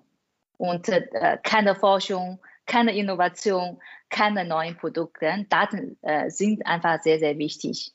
Und 0.61 0.90
äh, 0.90 1.38
keine 1.42 1.75
Forschung, 1.75 2.38
keine 2.66 2.94
Innovation, 2.94 3.79
keine 4.11 4.44
neuen 4.44 4.77
Produkte. 4.77 5.46
Daten 5.49 5.96
äh, 6.03 6.29
sind 6.29 6.66
einfach 6.66 7.01
sehr, 7.03 7.18
sehr 7.18 7.38
wichtig. 7.38 7.94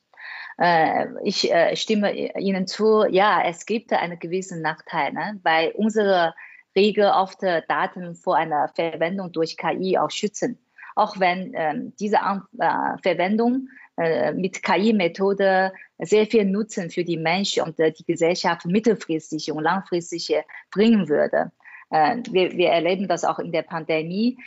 Äh, 0.58 1.06
ich 1.24 1.54
äh, 1.54 1.76
stimme 1.76 2.12
Ihnen 2.40 2.66
zu, 2.66 3.06
ja, 3.08 3.44
es 3.46 3.68
gibt 3.68 3.94
einen 3.94 4.18
gewissen 4.18 4.64
Nachteil, 4.64 5.14
ne? 5.14 5.40
weil 5.44 5.74
unsere 5.76 6.34
Regel 6.76 7.06
oft 7.06 7.44
Daten 7.44 8.16
vor 8.16 8.36
einer 8.36 8.68
Verwendung 8.70 9.32
durch 9.32 9.58
KI 9.58 10.00
auch 10.00 10.10
schützen. 10.10 10.58
Auch 10.96 11.20
wenn 11.20 11.52
ähm, 11.54 11.94
diese 12.00 12.16
äh, 12.16 12.98
Verwendung 13.04 13.70
äh, 13.96 14.34
mit 14.34 14.64
KI-Methode 14.64 15.72
sehr 16.00 16.26
viel 16.26 16.46
Nutzen 16.46 16.90
für 16.90 17.04
die 17.04 17.18
Menschen 17.18 17.62
und 17.62 17.80
äh, 17.80 17.92
die 17.92 18.06
Gesellschaft 18.06 18.66
mittelfristig 18.66 19.52
und 19.52 19.62
langfristig 19.62 20.34
bringen 20.72 21.08
würde. 21.08 21.52
Äh, 21.90 22.18
wir, 22.32 22.54
wir, 22.54 22.70
erleben 22.70 23.08
das 23.08 23.24
auch 23.24 23.40
in 23.40 23.52
der 23.52 23.62
Pandemie. 23.62 24.38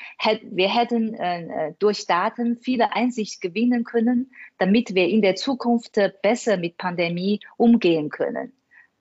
Wir 0.42 0.74
hätten 0.74 1.74
durch 1.78 2.06
Daten 2.06 2.56
viele 2.56 2.92
Einsicht 2.92 3.40
gewinnen 3.40 3.84
können, 3.84 4.32
damit 4.58 4.94
wir 4.94 5.08
in 5.08 5.22
der 5.22 5.36
Zukunft 5.36 5.98
besser 6.22 6.56
mit 6.56 6.76
Pandemie 6.76 7.40
umgehen 7.56 8.10
können. 8.10 8.52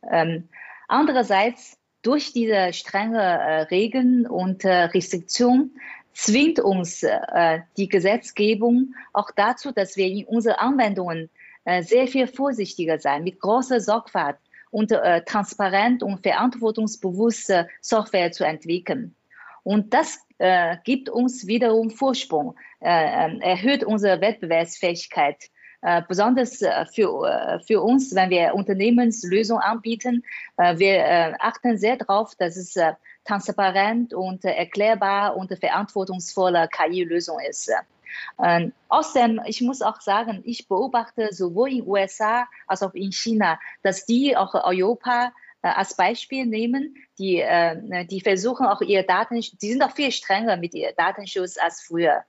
Ähm, 0.10 0.50
andererseits, 0.88 1.78
durch 2.04 2.32
diese 2.32 2.72
strenge 2.74 3.68
Regeln 3.70 4.28
und 4.28 4.64
Restriktionen 4.64 5.78
zwingt 6.18 6.60
uns 6.60 7.04
äh, 7.04 7.60
die 7.78 7.88
Gesetzgebung 7.88 8.96
auch 9.14 9.30
dazu, 9.36 9.72
dass 9.72 9.98
wir 9.98 10.08
in 10.08 10.26
unseren 10.26 10.56
Anwendungen 10.56 11.30
äh, 11.64 11.84
sehr 11.84 12.08
viel 12.08 12.26
vorsichtiger 12.26 12.98
sein, 12.98 13.24
mit 13.24 13.40
großer 13.40 13.80
Sorgfalt 13.80 14.38
und 14.72 14.92
äh, 14.92 15.24
transparent 15.24 16.04
und 16.04 16.22
verantwortungsbewusste 16.22 17.68
Software 17.82 18.32
zu 18.32 18.46
entwickeln. 18.46 19.16
Und 19.64 19.94
das 19.94 20.20
äh, 20.38 20.78
gibt 20.84 21.10
uns 21.10 21.48
wiederum 21.48 21.90
Vorsprung, 21.90 22.56
äh, 22.80 23.26
ähm, 23.26 23.42
erhöht 23.42 23.84
unsere 23.84 24.22
Wettbewerbsfähigkeit. 24.22 25.50
Äh, 25.82 26.04
besonders 26.08 26.64
für, 26.94 27.60
für 27.66 27.82
uns, 27.82 28.16
wenn 28.16 28.30
wir 28.30 28.56
Unternehmenslösungen 28.56 29.62
anbieten, 29.62 30.24
wir 30.58 31.36
achten 31.40 31.78
sehr 31.78 31.98
darauf, 31.98 32.34
dass 32.36 32.58
es 32.58 32.76
transparent 33.26 34.14
und 34.14 34.44
erklärbar 34.44 35.36
und 35.36 35.54
verantwortungsvolle 35.60 36.68
KI-Lösung 36.70 37.38
ist. 37.48 37.72
Ähm, 38.44 38.74
außerdem, 38.90 39.42
ich 39.46 39.62
muss 39.62 39.82
auch 39.82 40.02
sagen, 40.02 40.42
ich 40.46 40.68
beobachte 40.68 41.30
sowohl 41.32 41.72
in 41.72 41.88
USA 41.88 42.48
als 42.68 42.84
auch 42.84 42.94
in 42.94 43.12
China, 43.12 43.60
dass 43.84 44.06
die 44.06 44.36
auch 44.36 44.54
Europa 44.54 45.32
äh, 45.62 45.70
als 45.70 45.96
Beispiel 45.96 46.46
nehmen, 46.46 46.96
die, 47.18 47.40
äh, 47.40 48.06
die 48.06 48.22
versuchen 48.22 48.66
auch 48.66 48.82
ihre 48.82 49.04
Daten, 49.04 49.36
die 49.36 49.72
sind 49.72 49.82
auch 49.82 49.92
viel 49.92 50.12
strenger 50.12 50.58
mit 50.58 50.74
ihrem 50.74 50.96
Datenschutz 50.96 51.58
als 51.58 51.82
früher. 51.82 52.24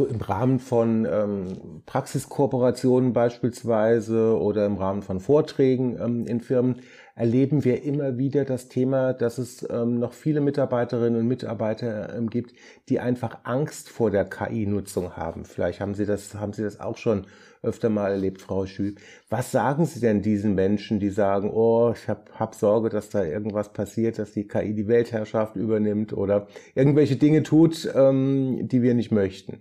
so 0.00 0.06
im 0.06 0.20
Rahmen 0.20 0.60
von 0.60 1.04
ähm, 1.04 1.82
Praxiskooperationen 1.84 3.12
beispielsweise 3.12 4.38
oder 4.38 4.64
im 4.64 4.76
Rahmen 4.76 5.02
von 5.02 5.20
Vorträgen 5.20 5.98
ähm, 6.00 6.26
in 6.26 6.40
Firmen 6.40 6.82
erleben 7.14 7.64
wir 7.64 7.82
immer 7.82 8.18
wieder 8.18 8.44
das 8.44 8.68
Thema, 8.68 9.12
dass 9.12 9.38
es 9.38 9.66
ähm, 9.70 9.98
noch 9.98 10.12
viele 10.12 10.40
Mitarbeiterinnen 10.40 11.20
und 11.20 11.28
Mitarbeiter 11.28 12.14
ähm, 12.14 12.30
gibt, 12.30 12.54
die 12.88 13.00
einfach 13.00 13.40
Angst 13.44 13.88
vor 13.90 14.10
der 14.10 14.24
KI-Nutzung 14.24 15.16
haben. 15.16 15.44
Vielleicht 15.44 15.80
haben 15.80 15.94
Sie 15.94 16.06
das, 16.06 16.34
haben 16.34 16.52
Sie 16.52 16.62
das 16.62 16.80
auch 16.80 16.96
schon 16.96 17.26
öfter 17.62 17.90
mal 17.90 18.12
erlebt, 18.12 18.40
Frau 18.40 18.66
Schü. 18.66 18.94
Was 19.28 19.52
sagen 19.52 19.84
Sie 19.84 20.00
denn 20.00 20.22
diesen 20.22 20.54
Menschen, 20.54 20.98
die 20.98 21.10
sagen, 21.10 21.50
oh, 21.50 21.92
ich 21.94 22.08
habe 22.08 22.24
hab 22.38 22.54
Sorge, 22.54 22.88
dass 22.88 23.10
da 23.10 23.22
irgendwas 23.22 23.72
passiert, 23.72 24.18
dass 24.18 24.32
die 24.32 24.48
KI 24.48 24.74
die 24.74 24.88
Weltherrschaft 24.88 25.56
übernimmt 25.56 26.12
oder 26.12 26.46
irgendwelche 26.74 27.16
Dinge 27.16 27.42
tut, 27.42 27.88
ähm, 27.94 28.68
die 28.68 28.82
wir 28.82 28.94
nicht 28.94 29.10
möchten? 29.10 29.60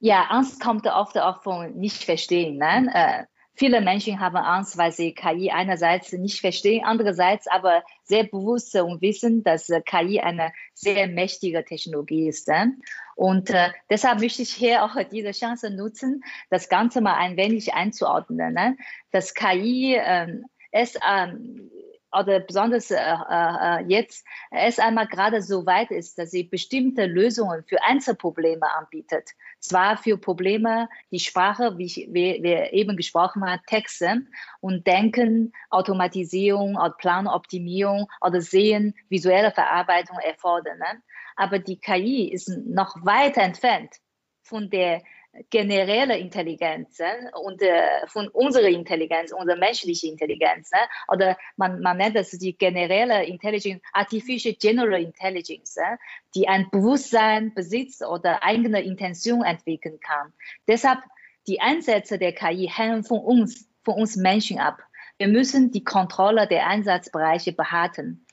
Ja, 0.00 0.26
Angst 0.30 0.60
kommt 0.60 0.86
oft 0.86 1.18
auch 1.18 1.42
von 1.42 1.76
nicht 1.76 2.04
verstehen. 2.04 2.58
Ne? 2.58 3.26
Äh, 3.58 3.64
viele 3.68 3.80
Menschen 3.80 4.20
haben 4.20 4.36
Angst, 4.36 4.76
weil 4.78 4.92
sie 4.92 5.12
KI 5.12 5.50
einerseits 5.50 6.12
nicht 6.12 6.40
verstehen, 6.40 6.84
andererseits 6.84 7.46
aber 7.46 7.82
sehr 8.04 8.24
bewusst 8.24 8.74
und 8.76 9.02
wissen, 9.02 9.42
dass 9.42 9.70
KI 9.84 10.20
eine 10.20 10.52
sehr 10.74 11.08
mächtige 11.08 11.64
Technologie 11.64 12.28
ist. 12.28 12.48
Ne? 12.48 12.76
Und 13.16 13.50
äh, 13.50 13.70
deshalb 13.90 14.20
möchte 14.20 14.42
ich 14.42 14.50
hier 14.50 14.84
auch 14.84 14.96
diese 15.10 15.32
Chance 15.32 15.70
nutzen, 15.70 16.22
das 16.50 16.68
Ganze 16.68 17.00
mal 17.00 17.14
ein 17.14 17.36
wenig 17.36 17.74
einzuordnen. 17.74 18.54
Ne? 18.54 18.76
Das 19.10 19.34
KI 19.34 19.96
äh, 19.96 20.40
ist 20.72 20.98
ähm, 21.08 21.70
oder 22.12 22.40
besonders 22.40 22.90
äh, 22.90 22.96
äh, 22.96 23.84
jetzt 23.86 24.24
erst 24.50 24.80
einmal 24.80 25.06
gerade 25.06 25.42
so 25.42 25.66
weit 25.66 25.90
ist, 25.90 26.18
dass 26.18 26.30
sie 26.30 26.44
bestimmte 26.44 27.06
Lösungen 27.06 27.64
für 27.64 27.82
Einzelprobleme 27.82 28.70
anbietet. 28.78 29.30
Zwar 29.60 29.96
für 29.96 30.16
Probleme, 30.16 30.88
die 31.10 31.20
Sprache, 31.20 31.76
wie, 31.76 31.86
ich, 31.86 32.08
wie 32.10 32.42
wir 32.42 32.72
eben 32.72 32.96
gesprochen 32.96 33.44
haben, 33.44 33.60
Texte 33.66 34.22
und 34.60 34.86
Denken, 34.86 35.52
Automatisierung, 35.70 36.78
Planoptimierung 36.98 38.08
oder 38.20 38.40
Sehen, 38.40 38.94
visuelle 39.08 39.50
Verarbeitung 39.50 40.18
erfordern. 40.18 40.78
Ne? 40.78 41.02
Aber 41.36 41.58
die 41.58 41.78
KI 41.78 42.30
ist 42.32 42.48
noch 42.48 42.94
weiter 43.04 43.42
entfernt 43.42 43.96
von 44.42 44.70
der 44.70 45.02
generelle 45.50 46.18
Intelligenz 46.18 47.00
äh, 47.00 47.30
und 47.42 47.62
äh, 47.62 48.06
von 48.06 48.28
unserer 48.28 48.68
Intelligenz, 48.68 49.32
unserer 49.32 49.56
menschlichen 49.56 50.12
Intelligenz, 50.12 50.70
äh, 50.72 51.12
oder 51.12 51.36
man, 51.56 51.80
man 51.80 51.96
nennt 51.96 52.16
das 52.16 52.30
die 52.30 52.56
generelle 52.56 53.24
Intelligence, 53.24 53.82
Artificial 53.92 54.54
General 54.58 55.00
Intelligence, 55.00 55.76
äh, 55.76 55.96
die 56.34 56.48
ein 56.48 56.68
Bewusstsein 56.70 57.54
besitzt 57.54 58.04
oder 58.04 58.42
eigene 58.42 58.82
Intention 58.82 59.42
entwickeln 59.44 59.98
kann. 60.00 60.32
Deshalb 60.66 61.00
die 61.46 61.60
Einsätze 61.60 62.18
der 62.18 62.32
KI 62.32 62.68
hängen 62.68 63.04
von 63.04 63.20
uns, 63.20 63.68
von 63.84 63.94
uns 63.94 64.16
Menschen 64.16 64.58
ab. 64.58 64.78
Wir 65.18 65.28
müssen 65.28 65.70
die 65.70 65.84
Kontrolle 65.84 66.46
der 66.46 66.66
Einsatzbereiche 66.66 67.52
behalten 67.52 68.24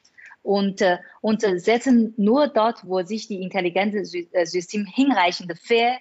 und, 0.44 0.82
äh, 0.82 1.00
und 1.22 1.42
setzen 1.42 2.14
nur 2.18 2.48
dort, 2.48 2.86
wo 2.86 3.02
sich 3.04 3.28
die 3.28 3.42
intelligente 3.42 4.06
System 4.06 4.86
hinreichend 4.86 5.58
fair 5.60 5.98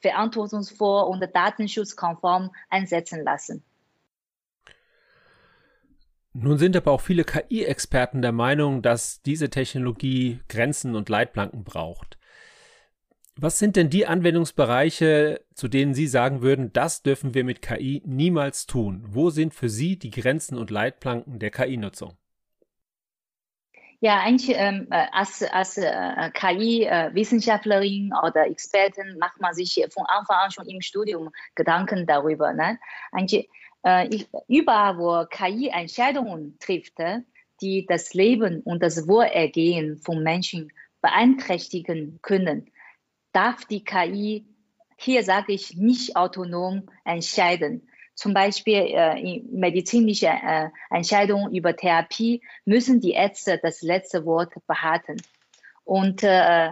verantwortungsvoll 0.00 1.04
und 1.04 1.24
datenschutzkonform 1.34 2.50
einsetzen 2.70 3.24
lassen. 3.24 3.62
Nun 6.36 6.58
sind 6.58 6.76
aber 6.76 6.90
auch 6.90 7.00
viele 7.00 7.22
KI-Experten 7.22 8.20
der 8.20 8.32
Meinung, 8.32 8.82
dass 8.82 9.22
diese 9.22 9.50
Technologie 9.50 10.40
Grenzen 10.48 10.96
und 10.96 11.08
Leitplanken 11.08 11.62
braucht. 11.62 12.18
Was 13.36 13.58
sind 13.58 13.76
denn 13.76 13.88
die 13.88 14.06
Anwendungsbereiche, 14.06 15.40
zu 15.54 15.68
denen 15.68 15.94
Sie 15.94 16.08
sagen 16.08 16.42
würden, 16.42 16.72
das 16.72 17.02
dürfen 17.02 17.34
wir 17.34 17.44
mit 17.44 17.62
KI 17.62 18.02
niemals 18.04 18.66
tun? 18.66 19.04
Wo 19.08 19.30
sind 19.30 19.54
für 19.54 19.68
Sie 19.68 19.96
die 19.96 20.10
Grenzen 20.10 20.58
und 20.58 20.70
Leitplanken 20.70 21.38
der 21.38 21.50
KI-Nutzung? 21.50 22.16
Ja, 24.00 24.20
eigentlich 24.20 24.56
ähm, 24.58 24.86
äh, 24.90 25.06
als, 25.12 25.42
als 25.42 25.78
äh, 25.78 26.30
KI-Wissenschaftlerin 26.32 28.12
äh, 28.12 28.26
oder 28.26 28.46
Expertin 28.46 29.18
macht 29.18 29.40
man 29.40 29.54
sich 29.54 29.84
von 29.90 30.04
Anfang 30.06 30.36
an 30.36 30.50
schon 30.50 30.68
im 30.68 30.80
Studium 30.80 31.30
Gedanken 31.54 32.06
darüber. 32.06 32.52
Ne? 32.52 32.78
Eigentlich, 33.12 33.48
äh, 33.82 34.24
überall, 34.48 34.98
wo 34.98 35.26
KI 35.26 35.68
Entscheidungen 35.68 36.58
trifft, 36.58 36.98
äh, 36.98 37.20
die 37.60 37.86
das 37.86 38.14
Leben 38.14 38.60
und 38.62 38.82
das 38.82 39.08
Wohlergehen 39.08 39.98
von 39.98 40.22
Menschen 40.22 40.72
beeinträchtigen 41.00 42.18
können, 42.22 42.70
darf 43.32 43.64
die 43.64 43.84
KI, 43.84 44.44
hier 44.96 45.22
sage 45.22 45.52
ich, 45.52 45.76
nicht 45.76 46.16
autonom 46.16 46.88
entscheiden 47.04 47.88
zum 48.14 48.34
Beispiel 48.34 48.92
äh, 48.92 49.42
medizinische 49.50 50.26
äh, 50.26 50.68
Entscheidungen 50.90 51.54
über 51.54 51.76
Therapie 51.76 52.42
müssen 52.64 53.00
die 53.00 53.12
Ärzte 53.12 53.58
das 53.62 53.82
letzte 53.82 54.24
Wort 54.24 54.52
behalten. 54.66 55.16
Und 55.84 56.22
äh, 56.22 56.70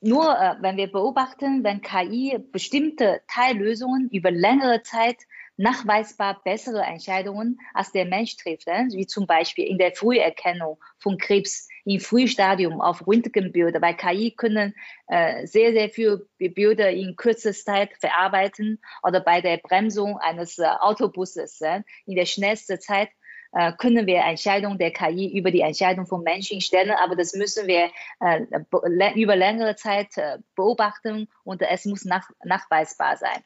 nur 0.00 0.38
äh, 0.38 0.54
wenn 0.60 0.76
wir 0.76 0.90
beobachten, 0.90 1.64
wenn 1.64 1.80
KI 1.80 2.38
bestimmte 2.52 3.22
Teillösungen 3.26 4.08
über 4.10 4.30
längere 4.30 4.82
Zeit 4.82 5.16
nachweisbar 5.56 6.40
bessere 6.44 6.82
Entscheidungen 6.82 7.58
als 7.74 7.92
der 7.92 8.04
Mensch 8.04 8.36
trifft, 8.36 8.68
äh, 8.68 8.84
wie 8.90 9.06
zum 9.06 9.26
Beispiel 9.26 9.66
in 9.66 9.78
der 9.78 9.92
Früherkennung 9.92 10.78
von 10.98 11.18
Krebs 11.18 11.68
im 11.84 12.00
Frühstadium 12.00 12.80
auf 12.80 13.06
Röntgenbilder, 13.06 13.80
weil 13.80 13.96
KI 13.96 14.32
können 14.32 14.74
äh, 15.06 15.46
sehr, 15.46 15.72
sehr 15.72 15.88
viele 15.88 16.26
Bilder 16.38 16.90
in 16.90 17.16
kürzester 17.16 17.72
Zeit 17.72 17.90
verarbeiten 17.98 18.80
oder 19.02 19.20
bei 19.20 19.40
der 19.40 19.58
Bremsung 19.58 20.18
eines 20.18 20.58
äh, 20.58 20.66
Autobusses 20.66 21.60
äh, 21.60 21.82
in 22.06 22.16
der 22.16 22.26
schnellsten 22.26 22.80
Zeit 22.80 23.08
äh, 23.52 23.72
können 23.72 24.06
wir 24.06 24.18
Entscheidungen 24.18 24.78
der 24.78 24.92
KI 24.92 25.38
über 25.38 25.50
die 25.50 25.60
Entscheidung 25.60 26.06
von 26.06 26.22
Menschen 26.22 26.60
stellen, 26.60 26.90
aber 26.90 27.16
das 27.16 27.32
müssen 27.34 27.66
wir 27.66 27.90
äh, 28.20 29.14
über 29.14 29.36
längere 29.36 29.76
Zeit 29.76 30.16
äh, 30.16 30.38
beobachten 30.56 31.28
und 31.44 31.62
es 31.62 31.84
muss 31.84 32.04
nach, 32.04 32.28
nachweisbar 32.44 33.16
sein. 33.16 33.42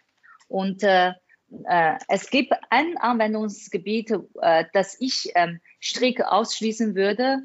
Und 0.49 0.83
äh, 1.65 1.95
es 2.09 2.31
gibt 2.31 2.53
ein 2.71 2.97
Anwendungsgebiet, 2.99 4.13
äh, 4.41 4.65
das 4.73 4.97
ich 5.01 5.33
ähm, 5.35 5.61
strikt 5.83 6.25
ausschließen 6.25 6.95
würde. 6.95 7.39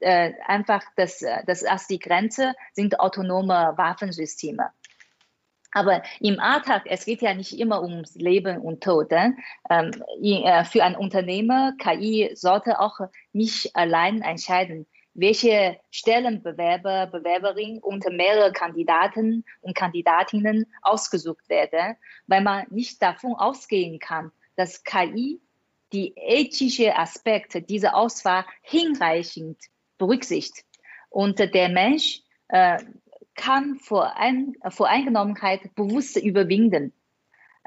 Äh, 0.00 0.32
einfach 0.46 0.82
das, 0.96 1.24
das 1.46 1.64
als 1.64 1.86
die 1.86 1.98
Grenze 1.98 2.54
sind 2.72 3.00
autonome 3.00 3.74
Waffensysteme. 3.76 4.70
Aber 5.72 6.02
im 6.20 6.40
Alltag, 6.40 6.84
es 6.86 7.04
geht 7.04 7.22
ja 7.22 7.34
nicht 7.34 7.58
immer 7.58 7.82
ums 7.82 8.14
Leben 8.14 8.58
und 8.58 8.82
Tod. 8.82 9.12
Ähm, 9.12 9.90
äh, 10.22 10.64
für 10.64 10.82
ein 10.82 10.96
Unternehmer, 10.96 11.74
KI 11.78 12.30
sollte 12.34 12.80
auch 12.80 13.00
nicht 13.32 13.76
allein 13.76 14.22
entscheiden, 14.22 14.86
welche 15.18 15.80
Stellenbewerber, 15.90 17.08
Bewerberin 17.08 17.78
unter 17.78 18.10
mehrere 18.10 18.52
Kandidaten 18.52 19.44
und 19.60 19.74
Kandidatinnen 19.74 20.66
ausgesucht 20.80 21.48
werden, 21.48 21.96
weil 22.28 22.40
man 22.40 22.66
nicht 22.70 23.02
davon 23.02 23.34
ausgehen 23.34 23.98
kann, 23.98 24.30
dass 24.54 24.84
KI 24.84 25.40
die 25.92 26.12
ethischen 26.16 26.92
Aspekte 26.92 27.62
dieser 27.62 27.96
Auswahl 27.96 28.44
hinreichend 28.62 29.58
berücksichtigt. 29.98 30.66
Und 31.10 31.40
der 31.40 31.68
Mensch 31.68 32.20
äh, 32.48 32.78
kann 33.34 33.76
Vorein 33.80 34.54
Voreingenommenheit 34.68 35.74
bewusst 35.74 36.16
überwinden. 36.16 36.92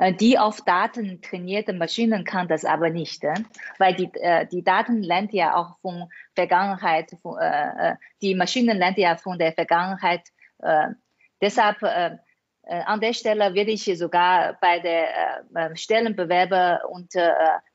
Äh, 0.01 0.13
die 0.13 0.39
auf 0.39 0.61
Daten 0.61 1.21
trainierte 1.21 1.73
Maschinen 1.73 2.25
kann 2.25 2.47
das 2.47 2.65
aber 2.65 2.89
nicht, 2.89 3.23
weil 3.77 3.93
die, 3.93 4.11
äh, 4.15 4.47
die 4.47 4.63
Daten 4.63 5.03
lernt 5.03 5.31
ja 5.31 5.55
auch 5.55 5.77
von 5.81 6.09
Vergangenheit, 6.33 7.11
von, 7.21 7.37
äh, 7.37 7.95
die 8.21 8.33
Maschinen 8.33 8.79
lernt 8.79 8.97
ja 8.97 9.15
von 9.15 9.37
der 9.37 9.53
Vergangenheit. 9.53 10.21
deshalb 11.41 11.81
an 11.83 12.99
der 13.01 13.13
Stelle 13.13 13.55
würde 13.55 13.71
ich 13.71 13.85
sogar 13.97 14.57
bei 14.61 14.77
der 14.79 15.43
Stellenbewerber 15.75 16.81
und 16.87 17.11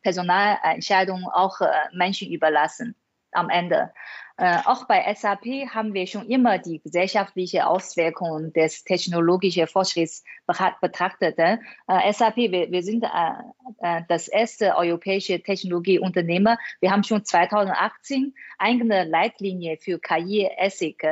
Personalentscheidung 0.03 1.25
auch 1.33 1.59
Menschen 1.93 2.31
überlassen 2.31 2.95
am 3.33 3.51
Ende. 3.51 3.93
Äh, 4.39 4.59
auch 4.67 4.87
bei 4.87 5.15
SAP 5.15 5.47
haben 5.75 5.95
wir 5.95 6.07
schon 6.07 6.27
immer 6.29 6.59
die 6.59 6.81
gesellschaftliche 6.81 7.67
Auswirkungen 7.67 8.53
des 8.53 8.85
technologischen 8.85 9.67
Fortschritts 9.67 10.25
betrachtet. 10.47 11.39
Äh, 11.39 11.57
SAP, 12.13 12.37
wir, 12.37 12.71
wir 12.71 12.83
sind 12.83 13.05
äh, 13.05 13.09
äh, 13.79 14.03
das 14.09 14.29
erste 14.29 14.77
europäische 14.77 15.43
Technologieunternehmer. 15.43 16.59
Wir 16.81 16.91
haben 16.91 17.03
schon 17.03 17.25
2018 17.25 18.35
eigene 18.59 19.05
Leitlinie 19.05 19.79
für 19.79 19.99
KI-Ethik 19.99 21.03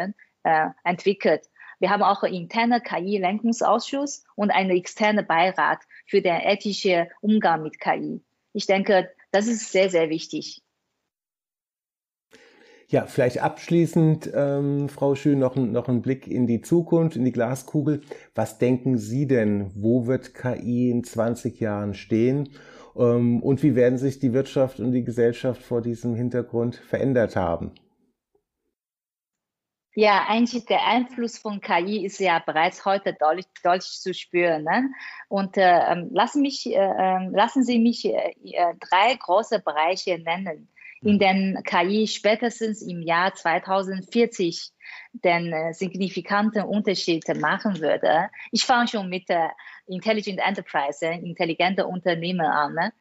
äh, 0.43 0.67
entwickelt. 0.85 1.49
Wir 1.79 1.89
haben 1.91 2.03
auch 2.03 2.23
einen 2.23 2.35
internen 2.35 2.83
KI-Lenkungsausschuss 2.83 4.25
und 4.37 4.51
einen 4.51 4.71
externen 4.71 5.27
Beirat 5.27 5.81
für 6.07 6.21
den 6.21 6.41
ethischen 6.41 7.07
Umgang 7.23 7.63
mit 7.63 7.81
KI. 7.81 8.23
Ich 8.53 8.67
denke, 8.67 9.11
das 9.33 9.47
ist 9.47 9.73
sehr, 9.73 9.89
sehr 9.89 10.11
wichtig. 10.11 10.64
Ja, 12.89 13.07
vielleicht 13.07 13.43
abschließend, 13.43 14.31
ähm, 14.35 14.89
Frau 14.89 15.15
Schön, 15.15 15.39
noch, 15.39 15.57
noch 15.57 15.89
ein 15.89 16.03
Blick 16.03 16.27
in 16.27 16.47
die 16.47 16.61
Zukunft, 16.61 17.17
in 17.17 17.25
die 17.25 17.33
Glaskugel. 17.33 18.03
Was 18.35 18.59
denken 18.59 18.99
Sie 18.99 19.27
denn, 19.27 19.71
wo 19.75 20.07
wird 20.07 20.35
KI 20.35 20.91
in 20.91 21.03
20 21.03 21.61
Jahren 21.61 21.95
stehen? 21.95 22.51
Ähm, 22.97 23.43
und 23.43 23.63
wie 23.63 23.75
werden 23.75 23.99
sich 23.99 24.19
die 24.19 24.33
Wirtschaft 24.35 24.81
und 24.81 24.93
die 24.93 25.05
Gesellschaft 25.05 25.63
vor 25.63 25.81
diesem 25.81 26.15
Hintergrund 26.15 26.77
verändert 26.77 27.37
haben? 27.37 27.73
Ja, 29.97 30.25
eigentlich 30.29 30.65
der 30.67 30.85
Einfluss 30.85 31.39
von 31.39 31.61
KI 31.61 32.05
ist 32.05 32.19
ja 32.19 32.41
bereits 32.45 32.85
heute 32.85 33.15
deutlich, 33.15 33.47
deutlich 33.63 34.01
zu 34.01 34.13
spüren. 34.13 34.65
Ne? 34.65 34.91
Und 35.29 35.57
äh, 35.57 35.93
ähm, 35.93 36.11
lassen, 36.13 36.43
mich, 36.43 36.67
äh, 36.67 36.75
ähm, 36.75 37.33
lassen 37.33 37.63
Sie 37.65 37.79
mich 37.79 38.05
äh, 38.05 38.35
äh, 38.43 38.75
drei 38.81 39.15
große 39.15 39.61
Bereiche 39.61 40.19
nennen 40.19 40.69
in 41.05 41.19
den 41.19 41.63
KI 41.65 42.07
spätestens 42.07 42.83
im 42.83 43.03
Jahr 43.03 43.35
2040 43.35 44.71
den 45.13 45.53
äh, 45.53 45.73
signifikanten 45.73 46.65
Unterschied 46.65 47.25
machen 47.41 47.81
würde. 47.81 48.31
Ich 48.51 48.65
fange 48.65 48.89
schon 48.89 49.09
mit 49.09 49.29
der 49.29 49.53
Intelligent 49.87 50.41
Enterprise, 50.41 51.07
äh, 51.07 51.19
intelligente 51.19 51.87
Unternehmen 51.87 52.47
an. 52.47 52.75
Ne? 52.75 52.93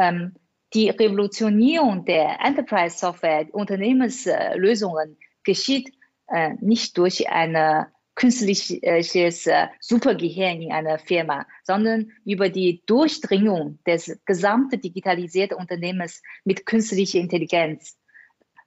Ähm, 0.00 0.34
die 0.74 0.90
Revolutionierung 0.90 2.04
der 2.04 2.40
Enterprise 2.40 2.98
Software, 2.98 3.46
Unternehmenslösungen 3.52 5.16
geschieht 5.44 5.92
äh, 6.28 6.54
nicht 6.60 6.98
durch 6.98 7.30
eine 7.30 7.93
künstliches 8.14 9.46
äh, 9.46 9.68
Supergehirn 9.80 10.62
in 10.62 10.72
einer 10.72 10.98
Firma, 10.98 11.46
sondern 11.64 12.12
über 12.24 12.48
die 12.48 12.82
Durchdringung 12.86 13.78
des 13.86 14.18
gesamten 14.24 14.80
digitalisierten 14.80 15.56
Unternehmens 15.56 16.22
mit 16.44 16.64
künstlicher 16.66 17.18
Intelligenz 17.18 17.96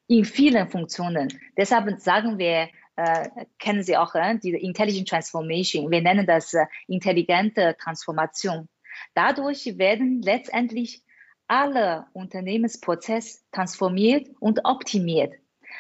in 0.08 0.26
vielen 0.26 0.70
Funktionen. 0.70 1.34
Deshalb 1.56 2.00
sagen 2.00 2.38
wir, 2.38 2.70
äh, 2.96 3.30
kennen 3.60 3.84
Sie 3.84 3.96
auch 3.96 4.16
äh, 4.16 4.38
diese 4.42 4.58
Intelligent 4.58 5.08
Transformation. 5.10 5.92
Wir 5.92 6.02
nennen 6.02 6.26
das 6.26 6.54
äh, 6.54 6.66
intelligente 6.88 7.76
Transformation. 7.80 8.68
Dadurch 9.14 9.78
werden 9.78 10.22
letztendlich 10.22 11.04
alle 11.48 12.08
Unternehmensprozesse 12.14 13.42
transformiert 13.52 14.28
und 14.40 14.66
optimiert. 14.66 15.34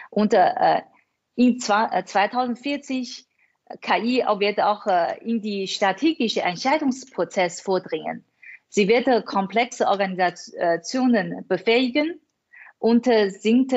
Und 0.09 0.33
äh, 0.33 0.81
in 1.35 1.59
2040 1.59 3.26
KI 3.81 4.23
wird 4.39 4.61
auch 4.61 4.87
äh, 4.87 5.17
in 5.19 5.41
die 5.41 5.67
strategische 5.67 6.41
Entscheidungsprozess 6.41 7.61
vordringen. 7.61 8.23
Sie 8.69 8.87
wird 8.87 9.07
äh, 9.07 9.21
komplexe 9.21 9.87
Organisationen 9.87 11.45
befähigen 11.47 12.19
und 12.79 13.07
äh, 13.07 13.29
sind, 13.29 13.73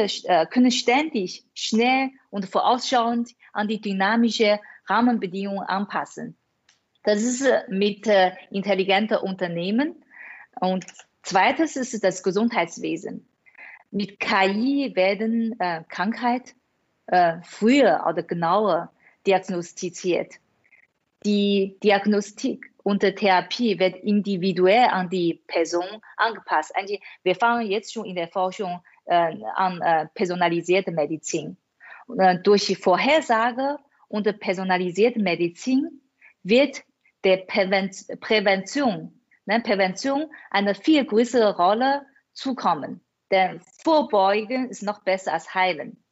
können 0.50 0.70
ständig, 0.70 1.44
schnell 1.54 2.10
und 2.30 2.46
vorausschauend 2.46 3.30
an 3.52 3.66
die 3.66 3.80
dynamische 3.80 4.60
Rahmenbedingungen 4.86 5.66
anpassen. 5.66 6.36
Das 7.02 7.22
ist 7.22 7.46
mit 7.68 8.06
intelligenten 8.50 9.16
Unternehmen. 9.16 10.04
Und 10.60 10.84
zweites 11.22 11.76
ist 11.76 12.04
das 12.04 12.22
Gesundheitswesen. 12.22 13.26
Mit 13.90 14.20
KI 14.20 14.92
werden 14.94 15.56
Krankheit 15.88 16.54
früher 17.42 18.04
oder 18.06 18.22
genauer 18.22 18.92
diagnostiziert. 19.26 20.34
Die 21.24 21.78
Diagnostik 21.82 22.72
und 22.82 23.02
die 23.02 23.14
Therapie 23.14 23.78
wird 23.78 23.96
individuell 23.96 24.88
an 24.88 25.10
die 25.10 25.42
Person 25.46 25.84
angepasst. 26.16 26.72
Wir 27.22 27.34
fangen 27.34 27.70
jetzt 27.70 27.92
schon 27.92 28.06
in 28.06 28.16
der 28.16 28.28
Forschung 28.28 28.80
äh, 29.04 29.34
an 29.54 29.80
äh, 29.82 30.06
personalisierte 30.14 30.90
Medizin. 30.90 31.56
Äh, 32.18 32.38
durch 32.38 32.76
Vorhersage 32.78 33.78
und 34.08 34.40
personalisierte 34.40 35.20
Medizin 35.20 36.00
wird 36.42 36.82
der 37.24 37.38
Prävention, 37.38 39.20
ne, 39.44 39.60
Prävention 39.60 40.26
eine 40.50 40.74
viel 40.74 41.04
größere 41.04 41.56
Rolle 41.56 42.06
zukommen. 42.32 43.00
Denn 43.30 43.60
Vorbeugen 43.84 44.70
ist 44.70 44.82
noch 44.82 45.02
besser 45.02 45.34
als 45.34 45.54
Heilen. 45.54 46.02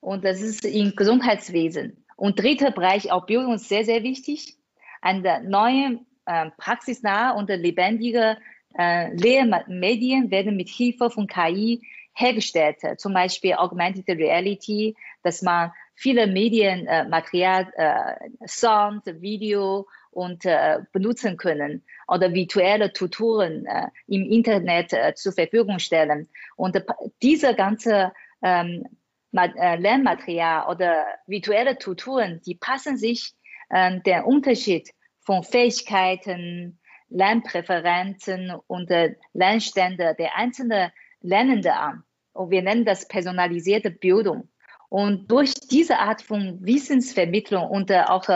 Und 0.00 0.24
das 0.24 0.40
ist 0.40 0.64
im 0.64 0.96
Gesundheitswesen. 0.96 2.06
Und 2.20 2.38
dritter 2.38 2.70
Bereich, 2.70 3.10
auch 3.10 3.24
Bildung 3.24 3.54
ist 3.54 3.70
sehr, 3.70 3.86
sehr 3.86 4.02
wichtig. 4.02 4.58
Eine 5.00 5.42
neue, 5.42 6.00
äh, 6.26 6.50
praxisnahe 6.58 7.34
und 7.34 7.48
lebendige 7.48 8.36
äh, 8.78 9.10
Lehrmedien 9.14 10.30
werden 10.30 10.54
mit 10.54 10.68
Hilfe 10.68 11.08
von 11.08 11.26
KI 11.26 11.80
hergestellt. 12.12 12.76
Zum 12.98 13.14
Beispiel 13.14 13.54
Augmented 13.54 14.06
Reality, 14.06 14.94
dass 15.22 15.40
man 15.40 15.72
viele 15.94 16.26
Medienmaterial, 16.26 17.72
äh, 17.74 18.46
Sound, 18.46 19.06
Video 19.06 19.86
und 20.10 20.44
äh, 20.44 20.80
benutzen 20.92 21.38
können 21.38 21.82
oder 22.06 22.34
virtuelle 22.34 22.92
Tutoren 22.92 23.64
äh, 23.64 23.86
im 24.08 24.30
Internet 24.30 24.92
äh, 24.92 25.14
zur 25.14 25.32
Verfügung 25.32 25.78
stellen. 25.78 26.28
Und 26.56 26.76
äh, 26.76 26.84
diese 27.22 27.54
ganze 27.54 28.12
ähm, 28.42 28.84
äh, 28.84 28.88
Lernmaterial 29.32 30.68
oder 30.68 31.06
virtuelle 31.26 31.78
Tutoren, 31.78 32.40
die 32.44 32.56
passen 32.56 32.96
sich 32.96 33.34
äh, 33.68 34.00
der 34.00 34.26
Unterschied 34.26 34.90
von 35.20 35.44
Fähigkeiten, 35.44 36.78
Lernpräferenzen 37.08 38.52
und 38.66 38.90
äh, 38.90 39.14
Lernstände 39.32 40.14
der 40.18 40.36
einzelnen 40.36 40.90
Lernenden 41.20 41.72
an. 41.72 42.04
Und 42.32 42.50
wir 42.50 42.62
nennen 42.62 42.84
das 42.84 43.06
personalisierte 43.06 43.90
Bildung. 43.90 44.48
Und 44.88 45.30
durch 45.30 45.54
diese 45.54 45.98
Art 45.98 46.22
von 46.22 46.58
Wissensvermittlung 46.64 47.68
und 47.68 47.90
äh, 47.90 48.02
auch 48.06 48.28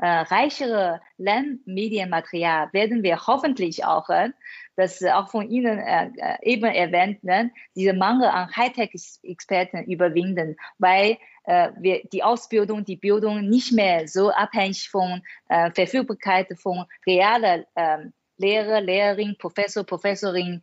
äh, 0.00 0.06
reichere 0.06 1.02
Lernmedienmaterial 1.18 2.72
werden 2.72 3.02
wir 3.02 3.26
hoffentlich 3.26 3.84
auch 3.84 4.08
äh, 4.08 4.30
das 4.76 5.02
auch 5.02 5.30
von 5.30 5.50
Ihnen 5.50 5.78
äh, 5.78 6.10
äh, 6.16 6.36
eben 6.42 6.64
erwähnt, 6.64 7.22
ne, 7.22 7.50
diese 7.76 7.92
Mangel 7.92 8.28
an 8.28 8.48
Hightech-Experten 8.56 9.84
überwinden, 9.84 10.56
weil 10.78 11.18
äh, 11.44 11.70
wir 11.78 12.00
die 12.12 12.22
Ausbildung, 12.22 12.84
die 12.84 12.96
Bildung 12.96 13.46
nicht 13.48 13.72
mehr 13.72 14.08
so 14.08 14.30
abhängig 14.30 14.88
von 14.88 15.20
äh, 15.50 15.70
Verfügbarkeit 15.70 16.48
von 16.56 16.84
realer 17.06 17.64
ähm, 17.76 18.14
Lehrer, 18.38 18.80
Lehrerin, 18.80 19.36
Professor, 19.38 19.84
Professorin 19.84 20.62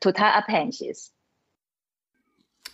total 0.00 0.32
abhängig 0.32 0.84
ist. 0.84 1.14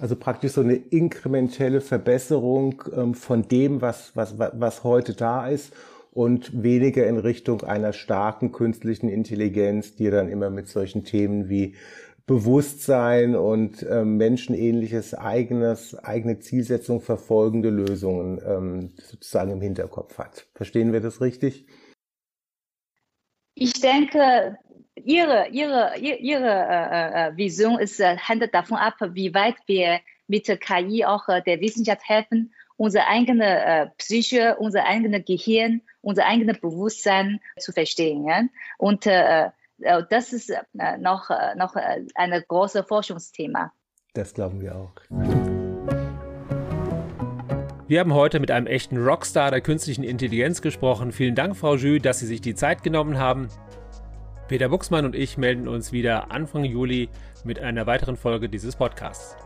Also 0.00 0.16
praktisch 0.16 0.50
so 0.50 0.62
eine 0.62 0.74
inkrementelle 0.74 1.80
Verbesserung 1.80 2.82
ähm, 2.92 3.14
von 3.14 3.46
dem, 3.46 3.80
was, 3.80 4.16
was, 4.16 4.36
was 4.36 4.82
heute 4.82 5.14
da 5.14 5.46
ist 5.46 5.72
und 6.12 6.62
weniger 6.62 7.06
in 7.06 7.18
Richtung 7.18 7.62
einer 7.62 7.92
starken 7.92 8.52
künstlichen 8.52 9.08
Intelligenz, 9.08 9.96
die 9.96 10.10
dann 10.10 10.28
immer 10.28 10.50
mit 10.50 10.68
solchen 10.68 11.04
Themen 11.04 11.48
wie 11.48 11.74
Bewusstsein 12.26 13.34
und 13.34 13.84
ähm, 13.90 14.16
menschenähnliches 14.16 15.14
eigenes, 15.14 15.96
eigene 16.04 16.38
Zielsetzung 16.38 17.00
verfolgende 17.00 17.70
Lösungen 17.70 18.40
ähm, 18.46 18.92
sozusagen 19.02 19.50
im 19.50 19.60
Hinterkopf 19.60 20.18
hat. 20.18 20.46
Verstehen 20.54 20.92
wir 20.92 21.00
das 21.00 21.20
richtig? 21.20 21.66
Ich 23.54 23.72
denke, 23.80 24.56
Ihre, 24.94 25.48
Ihre, 25.48 25.98
Ihre 25.98 26.48
äh, 26.48 27.28
äh, 27.28 27.36
Vision 27.36 27.78
ist, 27.78 27.98
äh, 27.98 28.16
hängt 28.16 28.54
davon 28.54 28.76
ab, 28.76 28.94
wie 29.12 29.34
weit 29.34 29.56
wir 29.66 30.00
mit 30.28 30.46
KI 30.60 31.04
auch 31.04 31.28
äh, 31.28 31.42
der 31.42 31.60
Wissenschaft 31.60 32.08
helfen, 32.08 32.52
unsere 32.82 33.06
eigene 33.06 33.64
äh, 33.64 33.86
Psyche, 33.96 34.56
unser 34.58 34.84
eigenes 34.84 35.24
Gehirn, 35.24 35.82
unser 36.00 36.26
eigenes 36.26 36.58
Bewusstsein 36.58 37.40
zu 37.56 37.70
verstehen. 37.70 38.26
Ja? 38.26 38.42
Und 38.76 39.06
äh, 39.06 39.50
äh, 39.82 40.02
das 40.10 40.32
ist 40.32 40.50
äh, 40.50 40.98
noch, 40.98 41.30
äh, 41.30 41.54
noch 41.54 41.76
ein 41.76 42.44
großes 42.48 42.84
Forschungsthema. 42.88 43.72
Das 44.14 44.34
glauben 44.34 44.60
wir 44.60 44.74
auch. 44.74 44.94
Wir 47.86 48.00
haben 48.00 48.14
heute 48.14 48.40
mit 48.40 48.50
einem 48.50 48.66
echten 48.66 48.96
Rockstar 48.96 49.52
der 49.52 49.60
künstlichen 49.60 50.02
Intelligenz 50.02 50.60
gesprochen. 50.60 51.12
Vielen 51.12 51.36
Dank, 51.36 51.56
Frau 51.56 51.76
Jü, 51.76 52.00
dass 52.00 52.18
Sie 52.18 52.26
sich 52.26 52.40
die 52.40 52.56
Zeit 52.56 52.82
genommen 52.82 53.16
haben. 53.16 53.46
Peter 54.48 54.68
Buchsmann 54.68 55.04
und 55.04 55.14
ich 55.14 55.38
melden 55.38 55.68
uns 55.68 55.92
wieder 55.92 56.32
Anfang 56.32 56.64
Juli 56.64 57.10
mit 57.44 57.60
einer 57.60 57.86
weiteren 57.86 58.16
Folge 58.16 58.48
dieses 58.48 58.74
Podcasts. 58.74 59.36